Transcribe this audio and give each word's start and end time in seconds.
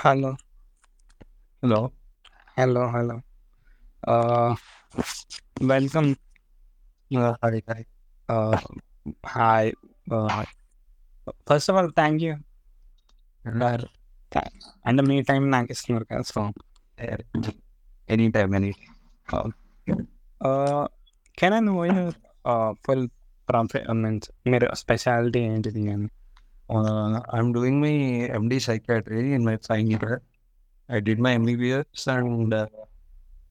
Hello. 0.00 0.36
Hello. 1.62 1.92
Hello, 2.58 2.82
hello. 2.90 3.16
Uh, 4.08 4.54
welcome. 5.62 6.10
Uh, 7.16 7.34
hi, 7.44 7.62
hi. 7.70 7.84
Uh, 8.30 8.56
hi. 9.26 9.72
Uh, 10.12 10.44
first 11.50 11.70
of 11.70 11.76
all, 11.76 11.90
thank 11.90 12.18
you. 12.20 12.34
Uh, 13.62 13.84
అంటే 14.86 15.02
మీ 15.02 15.22
time 15.22 15.50
నాకు 15.50 15.66
ఇస్తున్నారు 15.70 16.04
కదా 16.04 16.22
so 16.22 16.52
anytime, 18.10 18.50
anytime. 18.56 19.52
Can 21.38 21.54
I 21.54 21.60
know 21.60 22.10
full 22.86 23.08
profit 23.48 23.90
means 23.90 24.30
మీరు 24.46 24.74
speciality 24.74 25.38
ఏంటిది 25.38 25.92
అని 25.92 26.08
Uh, 26.70 27.20
I'm 27.30 27.52
doing 27.52 27.80
my 27.80 27.92
MD 28.36 28.54
psychiatry 28.60 29.32
in 29.34 29.44
my 29.44 29.56
final 29.58 29.90
year. 29.94 30.14
I 30.88 31.00
did 31.00 31.18
my 31.18 31.32
MBBS 31.36 32.06
and 32.08 32.54
uh, 32.54 32.66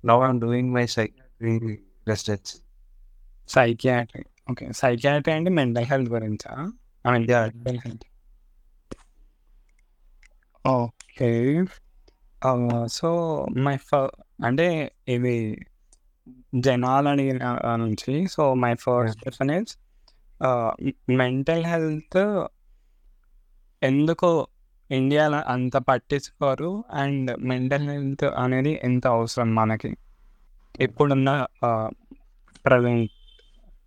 now 0.03 0.17
I'm 0.21 0.39
doing 0.39 0.67
my 0.73 0.85
psychiatry 0.95 1.55
residency. 2.07 2.57
Psychiatry 3.49 4.21
okay 4.51 4.65
psychiatry 4.81 5.31
అంటే 5.37 5.51
mental 5.57 5.87
health 5.91 6.09
గురించా 6.13 6.51
I 7.05 7.11
mean 7.13 7.25
Yeah. 7.31 7.43
Mental 7.47 7.79
health 7.85 8.05
okay 10.65 11.29
so 12.97 13.09
my 13.65 13.75
ఫ 13.87 13.99
అంటే 14.47 14.67
ఇది 15.15 15.35
జనాలు 16.65 17.07
అడిగిన 17.13 17.43
నుంచి 17.83 18.13
so 18.35 18.43
my 18.63 18.73
first 18.83 19.19
question 19.23 19.53
is 19.59 19.73
mental 21.21 21.65
health 21.73 22.19
ఎందుకో 23.82 24.46
ఇండియాలో 24.90 25.38
అంత 25.38 25.76
పట్టించుకోరు 25.76 26.84
అండ్ 26.92 27.38
మెంటల్ 27.38 27.88
హెల్త్ 27.88 28.24
అనేది 28.24 28.80
ఎంత 28.84 29.06
అవసరం 29.06 29.54
మనకి? 29.54 29.96
ఇప్పుడున్న 30.80 31.46
present 32.66 33.10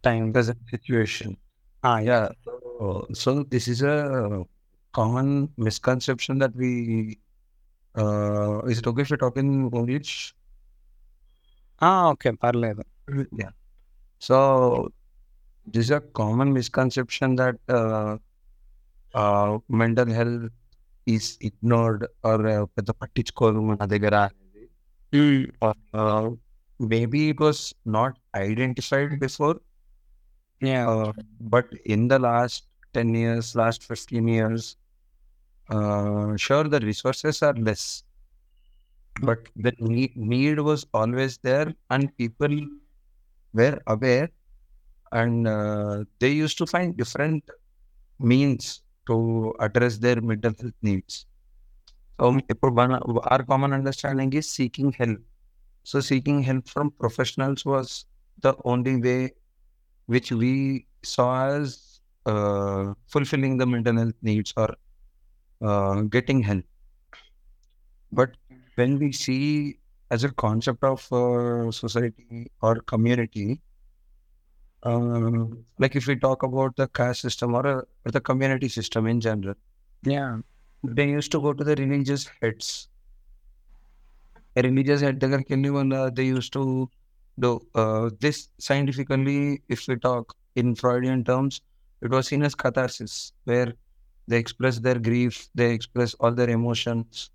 time 0.05 0.31
present 0.31 0.69
situation 0.69 1.35
yeah. 2.05 2.29
So 3.15 3.43
this 3.43 3.69
is 3.69 3.83
a 3.83 3.97
common 4.95 5.47
misconception 5.59 6.39
that 6.39 6.57
we 6.57 6.71
is 8.71 8.79
it 8.79 8.87
okay 8.87 9.03
talk 9.15 9.37
in 9.37 9.53
English? 9.75 10.33
Okay 12.09 12.31
పర్లేదు. 12.31 12.83
So 14.21 14.37
this 15.69 15.91
a 15.91 15.99
common 15.99 16.51
misconception 16.51 17.37
that 17.37 17.61
uh, 19.14 19.18
uh, 19.18 19.58
mental 19.70 20.06
health 20.06 20.50
is 21.06 21.38
ignored 21.40 22.06
or 22.24 22.46
uh, 22.46 22.64
పెద్ద 22.64 22.90
పట్టించుకోరు 22.90 23.60
మన 23.62 23.84
దగ్గర 23.84 24.14
అనేది. 24.16 24.68
Uh, 25.94 26.30
maybe 26.80 27.30
it 27.30 27.40
was 27.40 27.74
not 27.86 28.12
identified 28.36 29.20
before, 29.20 29.56
yeah 30.62 30.84
uh, 30.86 31.12
but 31.40 31.66
in 31.84 32.08
the 32.08 32.18
last 32.18 32.66
10 32.94 33.14
years, 33.14 33.54
last 33.54 33.82
15 33.84 34.28
years, 34.28 34.76
uh, 35.74 36.36
sure, 36.36 36.64
the 36.64 36.80
resources 36.80 37.42
are 37.42 37.54
less, 37.54 38.04
but 39.20 39.38
the 39.56 39.72
need, 39.78 40.16
need 40.16 40.58
was 40.58 40.86
always 40.94 41.38
there, 41.38 41.74
and 41.90 42.16
people 42.16 42.60
were 43.54 43.78
aware, 43.86 44.30
and 45.12 45.48
uh, 45.48 46.04
they 46.18 46.30
used 46.30 46.58
to 49.07 49.53
address 49.59 49.97
their 49.97 50.21
mental 50.21 50.53
health 50.59 50.73
needs. 50.81 51.25
So 52.19 52.31
hmm. 52.31 52.75
one, 52.75 52.93
our 52.93 53.43
common 53.43 53.73
understanding 53.73 54.31
is 54.33 54.49
seeking 54.49 54.91
help. 54.91 55.19
So 55.83 55.99
seeking 55.99 56.41
help 56.43 56.67
from 56.67 56.91
professionals 56.91 57.65
was 57.65 58.05
the 58.41 58.55
only 58.63 58.97
way 59.01 59.31
which 60.05 60.31
we 60.31 60.85
saw 61.03 61.47
as 61.47 62.01
uh, 62.25 62.93
fulfilling 63.07 63.57
the 63.57 63.65
mental 63.65 63.97
health 63.97 64.15
needs 64.21 64.53
or 64.55 64.75
uh, 65.61 66.01
getting 66.03 66.41
help. 66.41 66.63
But 68.11 68.31
when 68.75 68.99
we 68.99 69.11
see 69.11 69.79
as 70.11 70.23
a 70.23 70.31
concept 70.31 70.83
of 70.83 71.11
uh, 71.11 71.71
society 71.71 72.51
or 72.61 72.75
community, 72.81 73.59
um, 74.84 75.64
like 75.78 75.96
if 75.96 76.06
we 76.06 76.16
talk 76.16 76.42
about 76.42 76.76
the 76.76 76.88
caste 76.88 77.22
system 77.22 77.54
or, 77.54 77.66
uh, 77.66 77.82
or 78.04 78.10
the 78.12 78.20
community 78.20 78.68
system 78.68 79.06
in 79.06 79.20
general, 79.20 79.56
yeah 80.06 80.42
they 80.98 81.08
used 81.18 81.32
to 81.32 81.40
go 81.40 81.52
to 81.52 81.64
the 81.64 81.74
religious 81.76 82.30
heads. 82.40 82.88
A 84.56 84.62
religious 84.62 85.00
head 85.04 85.16
దగ్గరికి 85.22 85.50
వెళ్ళి 85.54 85.70
వాళ్ళ 85.70 85.94
they 86.18 86.26
used 86.36 86.52
to 86.58 86.64
do 87.44 87.50
uh, 87.74 88.10
this 88.20 88.38
scientifically, 88.66 89.62
if 89.68 89.80
we 89.88 89.96
talk 89.96 90.34
in 90.60 90.74
Freudian 90.74 91.24
terms, 91.24 91.60
it 92.00 92.10
was 92.10 92.26
seen 92.30 92.42
as 92.48 92.54
catharsis, 92.54 93.32
where 93.44 93.72
they 94.30 94.38
express 94.38 94.78
their 94.86 94.98
grief, 95.08 95.48
they 95.54 95.72
express 95.72 96.14
all 96.20 96.32
their 96.40 96.50
emotions, 96.50 97.30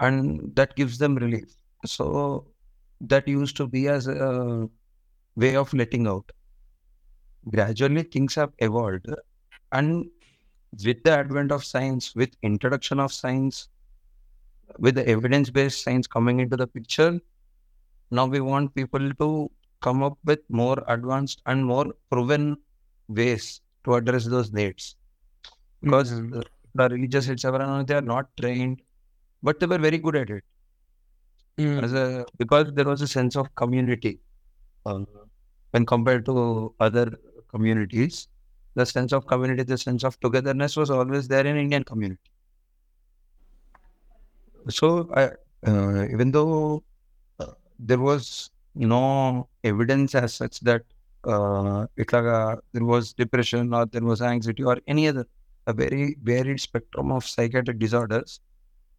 and 0.00 0.16
that 0.58 0.76
gives 0.80 0.98
them 1.02 1.14
relief. 1.16 1.50
So 1.84 2.06
that 3.12 3.26
used 3.28 3.56
to 3.56 3.66
be 3.66 3.88
as 3.88 4.06
a 4.08 4.68
way 5.36 5.56
of 5.56 5.72
letting 5.80 6.06
out. 6.06 6.26
Gradually, 7.49 8.03
things 8.03 8.35
have 8.35 8.51
evolved, 8.59 9.07
and 9.71 10.09
with 10.85 11.03
the 11.03 11.11
advent 11.11 11.51
of 11.51 11.63
science, 11.63 12.15
with 12.15 12.35
introduction 12.43 12.99
of 12.99 13.11
science, 13.11 13.69
with 14.79 14.95
the 14.95 15.07
evidence-based 15.07 15.83
science 15.83 16.07
coming 16.07 16.39
into 16.39 16.55
the 16.57 16.67
picture, 16.67 17.19
now 18.11 18.25
we 18.25 18.39
want 18.41 18.75
people 18.75 19.13
to 19.13 19.51
come 19.81 20.03
up 20.03 20.17
with 20.25 20.39
more 20.49 20.83
advanced 20.87 21.41
and 21.47 21.65
more 21.65 21.93
proven 22.09 22.57
ways 23.07 23.61
to 23.85 23.95
address 23.95 24.25
those 24.25 24.51
needs. 24.53 24.95
Because 25.81 26.11
Mhm. 26.13 26.37
uh, 26.37 26.43
the 26.75 26.89
religious 26.89 27.25
heads, 27.25 27.41
they 27.41 27.95
are 27.95 28.01
not 28.01 28.29
trained, 28.37 28.81
but 29.43 29.59
they 29.59 29.65
were 29.65 29.79
very 29.79 29.97
good 29.97 30.15
at 30.15 30.29
it. 30.29 30.43
As 31.57 31.93
a, 31.93 32.25
because 32.37 32.73
there 32.73 32.85
was 32.85 33.01
a 33.01 33.07
sense 33.07 33.35
of 33.35 33.53
community 33.55 34.19
uh, 34.85 34.99
when 35.71 35.85
compared 35.85 36.25
to 36.25 36.73
other 36.79 37.19
communities. 37.50 38.28
The 38.74 38.84
sense 38.84 39.12
of 39.12 39.26
community, 39.26 39.62
the 39.62 39.78
sense 39.78 40.04
of 40.04 40.18
togetherness 40.20 40.76
was 40.76 40.90
always 40.90 41.28
there 41.28 41.46
in 41.46 41.56
Indian 41.56 41.84
community. 41.84 42.30
So, 44.68 45.08
I, 45.14 45.30
uh, 45.66 46.06
even 46.12 46.30
though 46.30 46.82
uh, 47.40 47.52
there 47.78 47.98
was 47.98 48.50
no 48.74 49.48
evidence 49.64 50.14
as 50.14 50.34
such 50.34 50.60
that 50.60 50.82
uh, 51.24 51.86
itlaga, 51.96 52.58
there 52.72 52.84
was 52.84 53.12
depression 53.12 53.72
or 53.72 53.86
there 53.86 54.04
was 54.04 54.20
anxiety 54.20 54.62
or 54.62 54.78
any 54.86 55.08
other 55.08 55.26
a 55.66 55.72
very 55.72 56.16
varied 56.22 56.60
spectrum 56.60 57.10
of 57.12 57.24
psychiatric 57.24 57.78
disorders, 57.78 58.40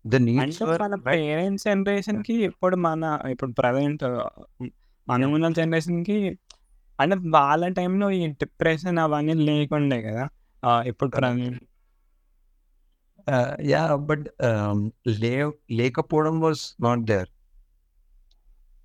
the 0.06 0.20
needs 0.20 0.42
అంటే 0.44 0.66
were 0.66 0.80
మన 0.82 0.96
met. 0.96 1.06
Parents 1.06 1.66
generation 1.68 2.24
కి 2.24 2.36
ఇప్పుడు 2.50 2.76
మన 2.76 3.04
ఇప్పుడు 3.30 3.52
present 3.52 4.04
మన 5.10 5.26
ఉన్న 5.26 5.50
generation 5.50 6.02
కి 6.06 6.18
అంటే 7.00 7.16
వాళ్ళ 7.30 7.68
టైంలో 7.68 8.12
ఈ 8.12 8.28
డిప్రెషన్ 8.28 8.98
అవన్నీ 8.98 9.34
లేకుండే 9.50 10.02
కదా 10.02 10.26
ఆ, 10.64 10.82
ఇప్పుడు 10.82 11.10
present 11.10 11.64
Uh, 13.28 13.56
yeah, 13.60 13.98
but 14.10 14.22
um, 14.40 14.94
le- 15.06 15.54
లేకపోవడం 15.72 16.40
was 16.40 16.76
not 16.80 17.06
there. 17.06 17.28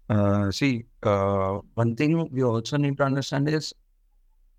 Uh, 0.09 0.51
see, 0.51 0.85
uh, 1.03 1.61
one 1.75 1.95
thing 1.97 2.29
we 2.31 2.43
also 2.43 2.77
need 2.77 2.97
to 2.97 3.05
understand 3.05 3.49
is 3.49 3.73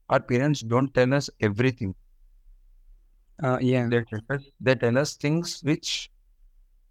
our 0.10 0.22
parents 0.22 0.62
don't 0.62 0.94
tell 0.94 1.14
us 1.14 1.30
everything. 1.42 1.92
Yeah 3.70 3.82
They 3.94 4.02
tell 4.12 4.24
us, 4.30 4.44
they 4.62 4.76
tell 4.76 4.98
us 4.98 5.18
things 5.18 5.62
which 5.62 5.90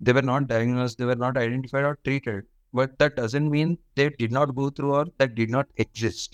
They 0.00 0.12
were 0.12 0.22
not 0.22 0.46
diagnosed, 0.46 0.98
they 0.98 1.06
were 1.06 1.16
not 1.16 1.36
identified 1.36 1.84
or 1.84 1.96
treated, 2.04 2.42
but 2.74 2.98
that 2.98 3.14
doesn't 3.16 3.50
mean 3.50 3.68
they 3.94 4.08
did 4.12 4.32
not 4.32 4.54
go 4.54 4.70
through 4.70 4.92
or 4.94 5.04
that 5.18 5.34
did 5.34 5.50
not 5.50 5.68
exist. 5.78 6.30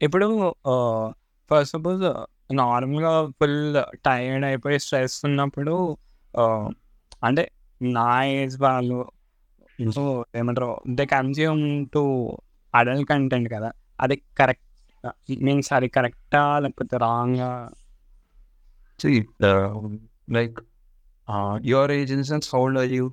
ఇప్పుడు 0.00 0.26
for 1.50 1.64
suppose 1.64 2.02
నార్మల్‌గా 2.54 3.12
full 3.38 3.58
tired 4.06 4.44
అయిపోయి 4.44 4.78
stress 4.78 5.16
ఉన్నప్పుడు 5.24 5.74
అంటే 7.24 7.44
నా 7.80 8.08
age 8.34 8.56
వాళ్ళు 8.60 8.98
ఏమంటారు 10.36 10.70
they 10.90 11.06
consume 11.06 11.64
to 11.94 12.02
adult 12.74 13.08
content 13.08 13.48
కదా! 13.52 13.70
అది 14.00 14.16
కరెక్ట్ 14.38 14.65
మీన్స్ 15.39 15.73
అది 15.73 15.87
కరెక్టా? 15.87 16.59
లేకపోతే 16.59 16.97
రాంగా? 16.97 17.71
See, 19.03 19.19
uh, 19.43 19.69
like, 20.29 20.57
uh, 21.27 21.59
your 21.63 21.85
age 21.91 22.11
in 22.11 22.19
the 22.19 22.23
sense, 22.23 22.47
how 22.51 22.59
old 22.61 22.77
are 22.77 22.89
you? 22.97 23.05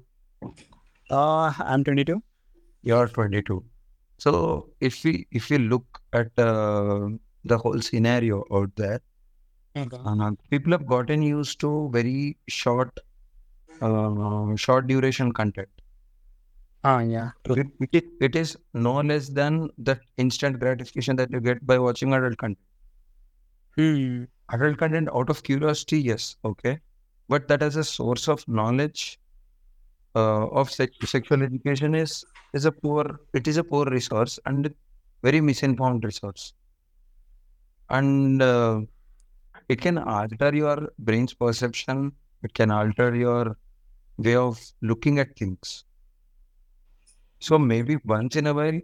ఆహ్, 1.12 1.60
I'm 1.68 1.84
22. 1.88 2.16
You're 2.86 3.08
22. 3.08 3.58
So 4.20 4.30
if 4.80 4.94
we 5.04 5.12
if 5.38 5.44
we 5.50 5.58
look 5.72 5.86
at 6.20 6.30
uh, 6.38 7.08
the 7.44 7.56
whole 7.56 7.80
scenario 7.80 8.36
out 8.52 8.70
there, 8.76 9.00
okay. 9.82 9.98
uh, 10.04 10.30
people 10.52 10.72
have 10.72 10.86
gotten 10.86 11.22
used 11.38 11.56
to 11.64 11.70
very 11.96 12.20
short, 12.60 12.92
uh, 13.86 14.54
short 14.56 14.86
duration 14.86 15.30
content. 15.40 15.72
Ah, 16.83 17.01
yeah. 17.01 17.31
It, 17.45 17.67
it, 17.91 18.05
it 18.21 18.35
is 18.37 18.57
no 18.73 18.95
less 19.01 19.27
than 19.29 19.69
the 19.77 19.99
instant 20.17 20.59
gratification 20.59 21.15
that 21.17 21.31
you 21.31 21.39
get 21.41 21.65
by 21.65 21.77
watching 21.77 22.13
adult 22.13 22.37
content. 22.37 22.59
Hmm. 23.75 24.23
Adult 24.51 24.77
content 24.79 25.09
out 25.13 25.29
of 25.29 25.43
curiosity, 25.43 25.99
yes, 26.01 26.35
okay. 26.43 26.79
But 27.29 27.47
that 27.47 27.61
as 27.63 27.75
a 27.75 27.83
source 27.83 28.27
of 28.27 28.47
knowledge 28.47 29.19
uh, 30.15 30.47
of 30.47 30.71
sexual 30.71 31.43
education 31.43 31.95
is 31.95 32.25
is 32.53 32.65
a 32.65 32.71
poor, 32.71 33.19
it 33.33 33.47
is 33.47 33.57
a 33.57 33.63
poor 33.63 33.85
resource 33.85 34.39
and 34.45 34.73
very 35.23 35.41
misinformed 35.41 36.03
resource. 36.05 36.53
And 37.89 38.41
uh, 38.41 38.81
it 39.69 39.81
can 39.81 39.97
alter 39.97 40.55
your 40.55 40.91
brain's 40.99 41.33
perception, 41.33 42.13
it 42.43 42.53
can 42.53 42.71
alter 42.71 43.15
your 43.15 43.57
way 44.17 44.35
of 44.35 44.59
looking 44.81 45.19
at 45.19 45.37
things 45.37 45.85
so 47.43 47.59
maybe 47.59 47.97
once 48.05 48.37
in 48.37 48.47
a 48.47 48.53
while, 48.53 48.79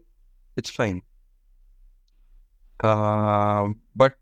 it's 0.58 0.70
fine. 0.70 1.02
Uh, 2.84 3.70
but 3.96 4.16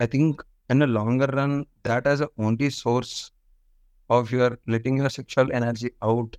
I 0.00 0.06
think 0.06 0.42
in 0.68 0.80
the 0.80 0.88
longer 0.88 1.26
run, 1.26 1.66
that 1.84 2.08
as 2.08 2.20
a 2.20 2.28
only 2.38 2.70
source 2.70 3.30
of 4.10 4.32
your 4.32 4.58
letting 4.66 4.96
your 4.96 5.10
sexual 5.10 5.52
energy 5.52 5.90
out, 6.02 6.36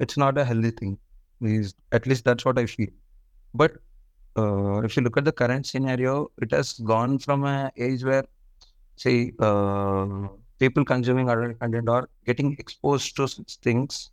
it's 0.00 0.18
not 0.18 0.36
a 0.36 0.44
healthy 0.44 0.72
thing. 0.72 0.98
At 1.92 2.06
least 2.06 2.26
that's 2.26 2.44
what 2.44 2.58
I 2.58 2.66
feel. 2.66 2.88
But 3.54 3.78
uh, 4.36 4.82
if 4.82 4.98
you 4.98 5.02
look 5.02 5.16
at 5.16 5.24
the 5.24 5.32
current 5.32 5.64
scenario, 5.64 6.30
it 6.42 6.52
has 6.52 6.74
gone 6.74 7.20
from 7.20 7.44
a 7.44 7.72
age 7.78 8.04
where, 8.04 8.26
say, 8.96 9.32
uh, 9.38 10.28
people 10.58 10.84
consuming 10.84 11.30
adult 11.30 11.58
content 11.58 11.88
or 11.88 12.10
getting 12.26 12.54
exposed 12.58 13.16
to 13.16 13.28
such 13.28 13.56
things. 13.62 14.10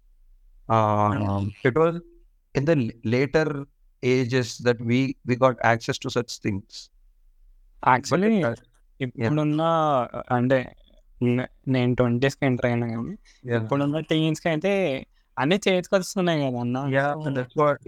Um, 0.70 1.54
it 1.66 1.76
was 1.76 2.00
in 2.56 2.66
the 2.66 2.76
later 3.06 3.66
ages 4.04 4.58
that 4.60 4.80
we 4.82 5.00
we 5.26 5.36
got 5.36 5.56
access 5.64 5.98
to 6.00 6.10
such 6.10 6.34
things. 6.46 6.72
Actually 7.84 8.28
ఇప్పుడున్న 9.00 9.62
అంటే 10.36 10.58
నేను 11.74 11.94
ట్వంటీస్కి 12.00 12.44
enter 12.50 12.68
అయినా 12.70 12.88
కానీ 12.92 13.14
ఇప్పుడున్న 13.58 14.00
టీన్స్కి 14.10 14.48
అయితే 14.52 14.74
అన్ని 15.38 15.58
చేతికి 15.66 15.94
వస్తున్నాయి 15.96 16.40
కదా 16.44 16.60
అన్న 16.64 17.46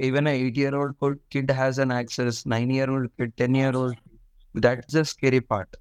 even 0.07 0.29
eight 0.33 0.57
year 0.61 0.75
old 0.79 1.19
kid 1.33 1.53
has 1.59 1.79
an 1.85 1.93
access 1.99 2.39
nine 2.55 2.71
year 2.77 2.91
old 2.95 3.11
kid 3.19 3.35
ten 3.41 3.57
year 3.61 3.77
old 3.81 3.99
that's 4.55 4.95
the 4.97 5.03
scary 5.13 5.41
part 5.51 5.75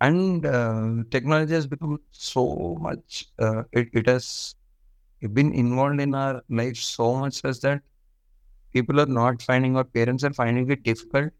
and 0.00 0.46
technology 1.14 1.54
has 1.58 1.70
become 1.74 1.94
so 2.30 2.44
much 2.86 3.14
it 3.80 3.94
it 4.00 4.10
has 4.14 4.32
has 5.22 5.30
been 5.30 5.52
involved 5.54 6.00
in 6.00 6.14
our 6.14 6.42
life 6.48 6.76
so 6.76 7.14
much 7.16 7.44
as 7.44 7.60
that 7.60 7.82
people 8.72 9.00
are 9.00 9.06
not 9.06 9.42
finding, 9.42 9.76
or 9.76 9.84
parents 9.84 10.24
are 10.24 10.32
finding 10.32 10.70
it 10.70 10.82
difficult, 10.82 11.32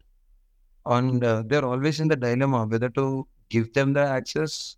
and 0.85 1.23
uh, 1.23 1.43
they're 1.45 1.65
always 1.65 1.99
in 1.99 2.07
the 2.07 2.15
dilemma 2.15 2.65
whether 2.65 2.89
to 2.89 3.27
give 3.49 3.73
them 3.73 3.93
the 3.93 4.01
access 4.01 4.77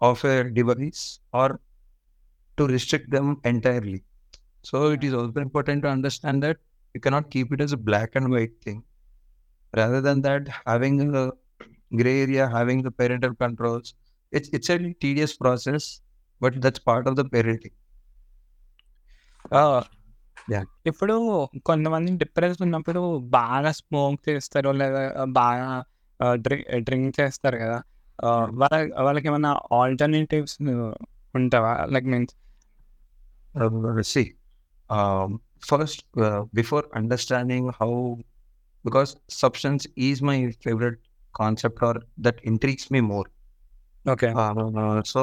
of 0.00 0.24
a 0.24 0.50
device 0.50 1.20
or 1.32 1.60
to 2.56 2.66
restrict 2.66 3.10
them 3.10 3.40
entirely. 3.44 4.02
So 4.62 4.90
it 4.90 5.04
is 5.04 5.14
also 5.14 5.40
important 5.40 5.82
to 5.82 5.88
understand 5.88 6.42
that 6.42 6.56
you 6.94 7.00
cannot 7.00 7.30
keep 7.30 7.52
it 7.52 7.60
as 7.60 7.72
a 7.72 7.76
black 7.76 8.16
and 8.16 8.30
white 8.30 8.60
thing. 8.62 8.82
Rather 9.76 10.00
than 10.00 10.22
that, 10.22 10.48
having 10.66 11.14
a 11.14 11.30
gray 11.96 12.22
area, 12.22 12.48
having 12.48 12.82
the 12.82 12.90
parental 12.90 13.34
controls, 13.34 13.94
it's 14.32 14.48
it's 14.50 14.68
a 14.70 14.78
tedious 14.94 15.36
process, 15.36 16.00
but 16.40 16.60
that's 16.60 16.78
part 16.78 17.06
of 17.06 17.16
the 17.16 17.24
parenting. 17.24 17.72
ఇప్పుడు 20.86 21.48
కొంతమంది 21.64 22.16
depress 22.16 22.62
ఉన్నప్పుడు 22.62 23.18
బాగా 23.18 23.72
smoke 23.72 24.28
చేస్తారు 24.28 24.68
లేదా 24.68 25.24
బాగా 25.24 25.84
drink 26.76 27.20
చేస్తారు 27.20 27.56
కదా. 27.56 27.82
వాళ్ళ 28.50 29.02
వాళ్ళకి 29.02 29.28
ఏమైనా 29.28 29.60
ఆల్టర్నేటివ్స్ 29.72 30.62
ఉంటావా? 31.34 31.86
Like 31.90 32.06
means 32.06 32.34
see 34.00 34.34
first 35.64 36.18
before 36.54 36.84
understanding 36.94 37.70
how 37.80 38.14
because 38.84 39.16
substance 39.30 39.88
is 39.98 40.22
my 40.22 40.50
favourite 40.50 40.98
concept 41.36 41.84
or 41.84 41.98
that 42.20 42.40
intrigues 42.44 42.92
me 42.92 43.00
more 43.00 43.28
okay 44.10 44.34
so 45.06 45.22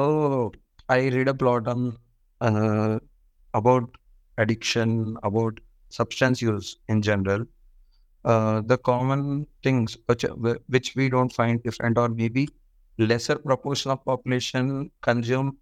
I 0.90 1.08
read 1.08 1.28
up 1.28 1.42
lot 1.42 1.68
on 1.68 1.92
about 3.54 3.88
addiction, 4.38 5.16
about 5.22 5.60
substance 5.88 6.42
use 6.42 6.76
in 6.88 7.02
general. 7.02 7.44
Uh, 8.24 8.60
the 8.66 8.76
common 8.76 9.46
things 9.62 9.96
which 10.06 10.24
which 10.68 10.94
we 10.96 11.08
don't 11.08 11.32
find 11.32 11.62
different, 11.62 11.96
or 11.96 12.08
maybe 12.08 12.48
lesser 12.98 13.36
proportion 13.36 13.90
of 13.92 14.04
population 14.04 14.90
consume 15.00 15.56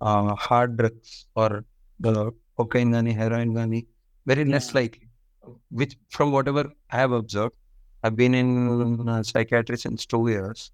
uh, 0.00 0.34
hard 0.34 0.76
drugs 0.76 1.26
or 1.36 1.64
the 2.00 2.32
cocaine 2.56 2.92
gani, 2.92 3.12
heroin 3.12 3.52
gani, 3.54 3.86
very 4.26 4.44
less 4.44 4.74
likely. 4.74 5.08
Which, 5.70 5.96
from 6.08 6.32
whatever 6.32 6.70
I 6.90 6.96
have 6.96 7.12
observed, 7.12 7.54
I've 8.02 8.16
been 8.16 8.34
in 8.34 9.08
uh, 9.08 9.22
psychiatry 9.22 9.76
since 9.76 10.06
two 10.06 10.28
years, 10.28 10.70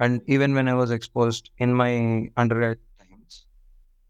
and 0.00 0.22
even 0.26 0.54
when 0.54 0.68
I 0.68 0.74
was 0.74 0.90
exposed 0.90 1.50
in 1.58 1.74
my 1.74 2.30
undergrad 2.36 2.78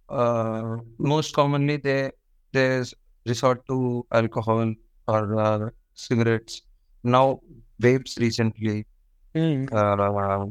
uh, 0.08 0.76
most 0.98 1.34
commonly 1.34 1.76
they 1.76 2.10
they 2.52 2.82
resort 3.26 3.66
to 3.68 4.06
alcohol 4.12 4.72
or 5.08 5.38
uh, 5.40 5.68
cigarettes. 5.94 6.62
Now 7.02 7.40
vapes 7.80 8.18
recently, 8.18 8.86
హ్మ్. 9.34 9.66
uh, 9.72 10.46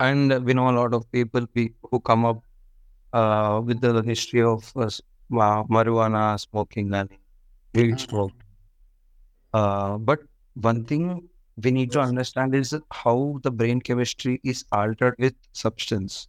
and 0.00 0.44
we 0.44 0.54
know 0.54 0.68
a 0.70 0.76
lot 0.78 0.94
of 0.94 1.10
people 1.12 1.46
pe- 1.46 1.70
who 1.90 2.00
come 2.00 2.24
up 2.24 2.42
uh, 3.12 3.60
with 3.64 3.80
the 3.80 4.02
history 4.02 4.42
of 4.42 4.70
uh, 4.76 4.88
marijuana 5.30 6.38
smoking 6.40 6.92
and 6.94 7.10
weed 7.74 7.94
Ah. 7.94 7.98
smoke. 7.98 8.32
Uh, 9.52 9.98
but 9.98 10.20
one 10.54 10.84
thing 10.84 11.28
we 11.62 11.70
need 11.70 11.92
to 11.92 12.00
understand 12.00 12.54
is 12.54 12.74
how 12.90 13.38
the 13.42 13.50
brain 13.50 13.80
chemistry 13.80 14.40
is 14.44 14.64
altered 14.72 15.14
with 15.18 15.34
substance. 15.52 16.28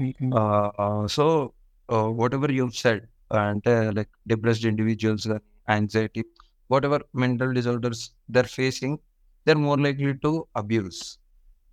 Mm-hmm. 0.00 0.32
Uh, 0.32 1.06
so 1.08 1.54
uh, 1.88 2.08
whatever 2.08 2.50
you've 2.50 2.74
said, 2.74 3.06
and 3.30 3.64
uh, 3.66 3.92
like 3.94 4.08
depressed 4.26 4.64
individuals, 4.64 5.26
uh, 5.26 5.38
anxiety, 5.68 6.24
whatever 6.68 7.00
mental 7.12 7.52
disorders 7.52 8.12
they're 8.28 8.44
facing, 8.44 8.98
they're 9.44 9.54
more 9.54 9.76
likely 9.76 10.14
to 10.14 10.48
abuse. 10.54 11.18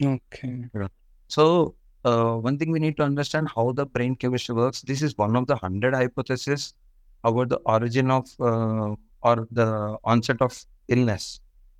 Okay. 0.03 0.65
Yeah. 0.75 0.87
So 1.27 1.75
uh, 2.05 2.33
one 2.35 2.57
thing 2.57 2.71
we 2.71 2.79
need 2.79 2.97
to 2.97 3.03
understand 3.03 3.49
how 3.53 3.71
the 3.71 3.85
brain 3.85 4.15
chemistry 4.15 4.55
works. 4.55 4.81
This 4.81 5.01
is 5.01 5.17
one 5.17 5.35
of 5.35 5.47
the 5.47 5.55
hundred 5.55 5.93
hypotheses 5.93 6.73
about 7.23 7.49
the 7.49 7.57
origin 7.65 8.11
of 8.11 8.29
uh, 8.39 8.95
or 9.23 9.47
the 9.51 9.97
onset 10.03 10.41
of 10.41 10.57
illness, 10.87 11.39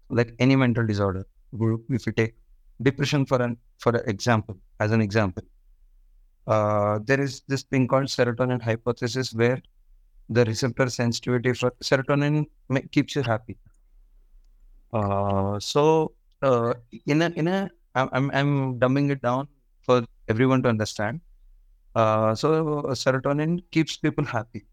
like 0.09 0.33
any 0.39 0.55
mental 0.55 0.85
disorder. 0.85 1.25
If 1.53 2.07
you 2.07 2.13
take 2.13 2.35
depression 2.81 3.25
for 3.25 3.41
an 3.41 3.57
for 3.77 3.95
example, 3.95 4.57
as 4.79 4.91
an 4.91 5.01
example, 5.01 5.43
uh, 6.47 6.99
there 7.03 7.19
is 7.21 7.41
this 7.47 7.63
thing 7.63 7.87
called 7.87 8.05
serotonin 8.05 8.61
hypothesis, 8.61 9.33
where 9.33 9.61
the 10.29 10.45
receptor 10.45 10.89
sensitivity 10.89 11.53
for 11.53 11.71
serotonin 11.83 12.45
keeps 12.91 13.15
you 13.15 13.23
happy. 13.23 13.57
Uh, 14.93 15.59
so, 15.59 16.13
uh, 16.41 16.73
in 17.05 17.21
a 17.21 17.29
in 17.35 17.47
a 17.47 17.69
I'm, 17.95 18.31
I'm 18.31 18.79
dumbing 18.79 19.09
it 19.09 19.21
down 19.21 19.47
for 19.81 20.05
everyone 20.27 20.61
to 20.63 20.69
understand. 20.69 21.21
Uh, 21.95 22.35
so 22.35 22.83
serotonin 22.91 23.63
keeps 23.71 23.97
people 23.97 24.23
happy. 24.23 24.65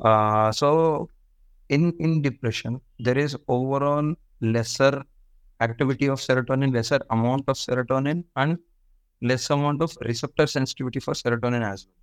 Uh, 0.00 0.52
so 0.52 1.08
in 1.68 1.92
in 1.98 2.22
depression 2.22 2.80
there 2.98 3.18
is 3.18 3.36
overall 3.48 4.14
lesser 4.40 5.02
activity 5.60 6.06
of 6.06 6.20
serotonin, 6.20 6.72
lesser 6.72 7.00
amount 7.10 7.44
of 7.48 7.56
serotonin, 7.56 8.24
and 8.36 8.58
less 9.30 9.48
amount 9.50 9.82
of 9.82 9.96
receptor 10.02 10.46
sensitivity 10.46 11.00
for 11.00 11.14
serotonin 11.14 11.64
as 11.72 11.86
well. 11.86 11.94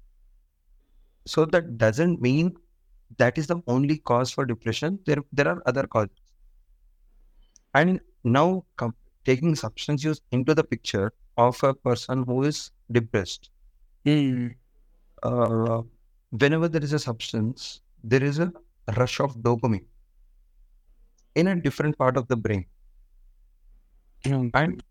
So 1.34 1.46
that 1.46 1.78
doesn't 1.78 2.22
mean 2.22 2.56
that 3.18 3.38
is 3.38 3.48
the 3.48 3.62
only 3.68 3.98
cause 4.00 4.32
for 4.32 4.46
depression. 4.46 5.00
There, 5.06 5.18
there 5.32 5.48
are 5.48 5.62
other 5.66 5.86
causes. 5.86 6.18
And 7.74 8.00
now 8.24 8.66
com- 8.78 8.96
taking 9.26 9.56
substance 9.56 10.04
use 10.04 10.22
into 10.32 10.56
the 10.56 10.64
picture 10.64 11.14
of 11.38 11.64
a 11.64 11.74
person 11.74 12.24
who 12.24 12.44
is 12.44 12.72
depressed. 12.92 13.50
Uh, 15.24 15.82
whenever 16.32 16.68
there 16.68 16.84
is 16.84 16.94
a 16.94 17.00
substance, 17.00 17.82
there 18.04 18.24
is 18.24 18.40
a 18.40 18.52
rush 18.98 19.20
of 19.20 19.36
dopamine 19.38 19.86
in 21.36 21.48
a 21.48 21.56
different 21.56 21.98
part 21.98 22.18
of 22.18 22.28
the 22.28 22.36
brain. 22.36 22.66
And 24.26 24.84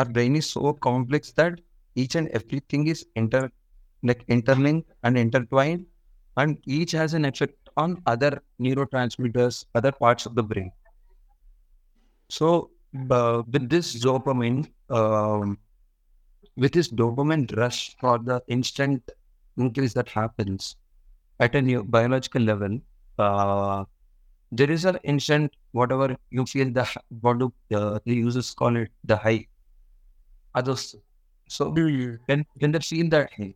our 0.00 0.06
brain 0.16 0.36
is 0.36 0.50
so 0.50 0.72
complex 0.72 1.32
that 1.32 1.60
each 1.94 2.14
and 2.14 2.28
everything 2.40 2.86
is 2.86 3.06
inter 3.16 3.50
like 4.02 4.24
interlinked 4.28 4.90
and 5.02 5.18
intertwined, 5.18 5.86
and 6.36 6.58
each 6.66 6.92
has 6.92 7.14
an 7.14 7.24
effect 7.24 7.70
on 7.76 8.02
other 8.06 8.42
neurotransmitters, 8.60 9.64
other 9.74 9.92
parts 9.92 10.26
of 10.26 10.34
the 10.34 10.42
brain. 10.42 10.72
So, 12.28 12.70
uh, 13.10 13.42
with 13.52 13.68
this 13.68 14.02
dopamine, 14.02 14.70
um, 14.88 15.58
with 16.56 16.72
this 16.72 16.88
dopamine 16.90 17.56
rush 17.56 17.96
for 18.00 18.18
the 18.18 18.42
instant 18.48 19.10
increase 19.56 19.94
that 19.94 20.08
happens 20.08 20.76
at 21.40 21.54
a 21.54 21.62
neo- 21.62 21.84
biological 21.84 22.42
level, 22.42 22.80
uh, 23.18 23.84
there 24.52 24.70
is 24.70 24.84
an 24.84 24.98
instant 25.04 25.54
whatever 25.72 26.16
you 26.30 26.46
feel 26.46 26.70
the 26.72 26.86
what 27.20 27.38
do 27.38 27.52
uh, 27.74 28.00
the 28.06 28.14
users 28.14 28.54
call 28.54 28.76
it 28.76 28.90
the 29.04 29.16
high. 29.16 29.46
Others, 30.54 30.96
so 31.48 31.70
when 31.70 32.44
when 32.58 32.72
they 32.72 32.80
feel 32.80 33.08
that 33.10 33.30
high, 33.36 33.54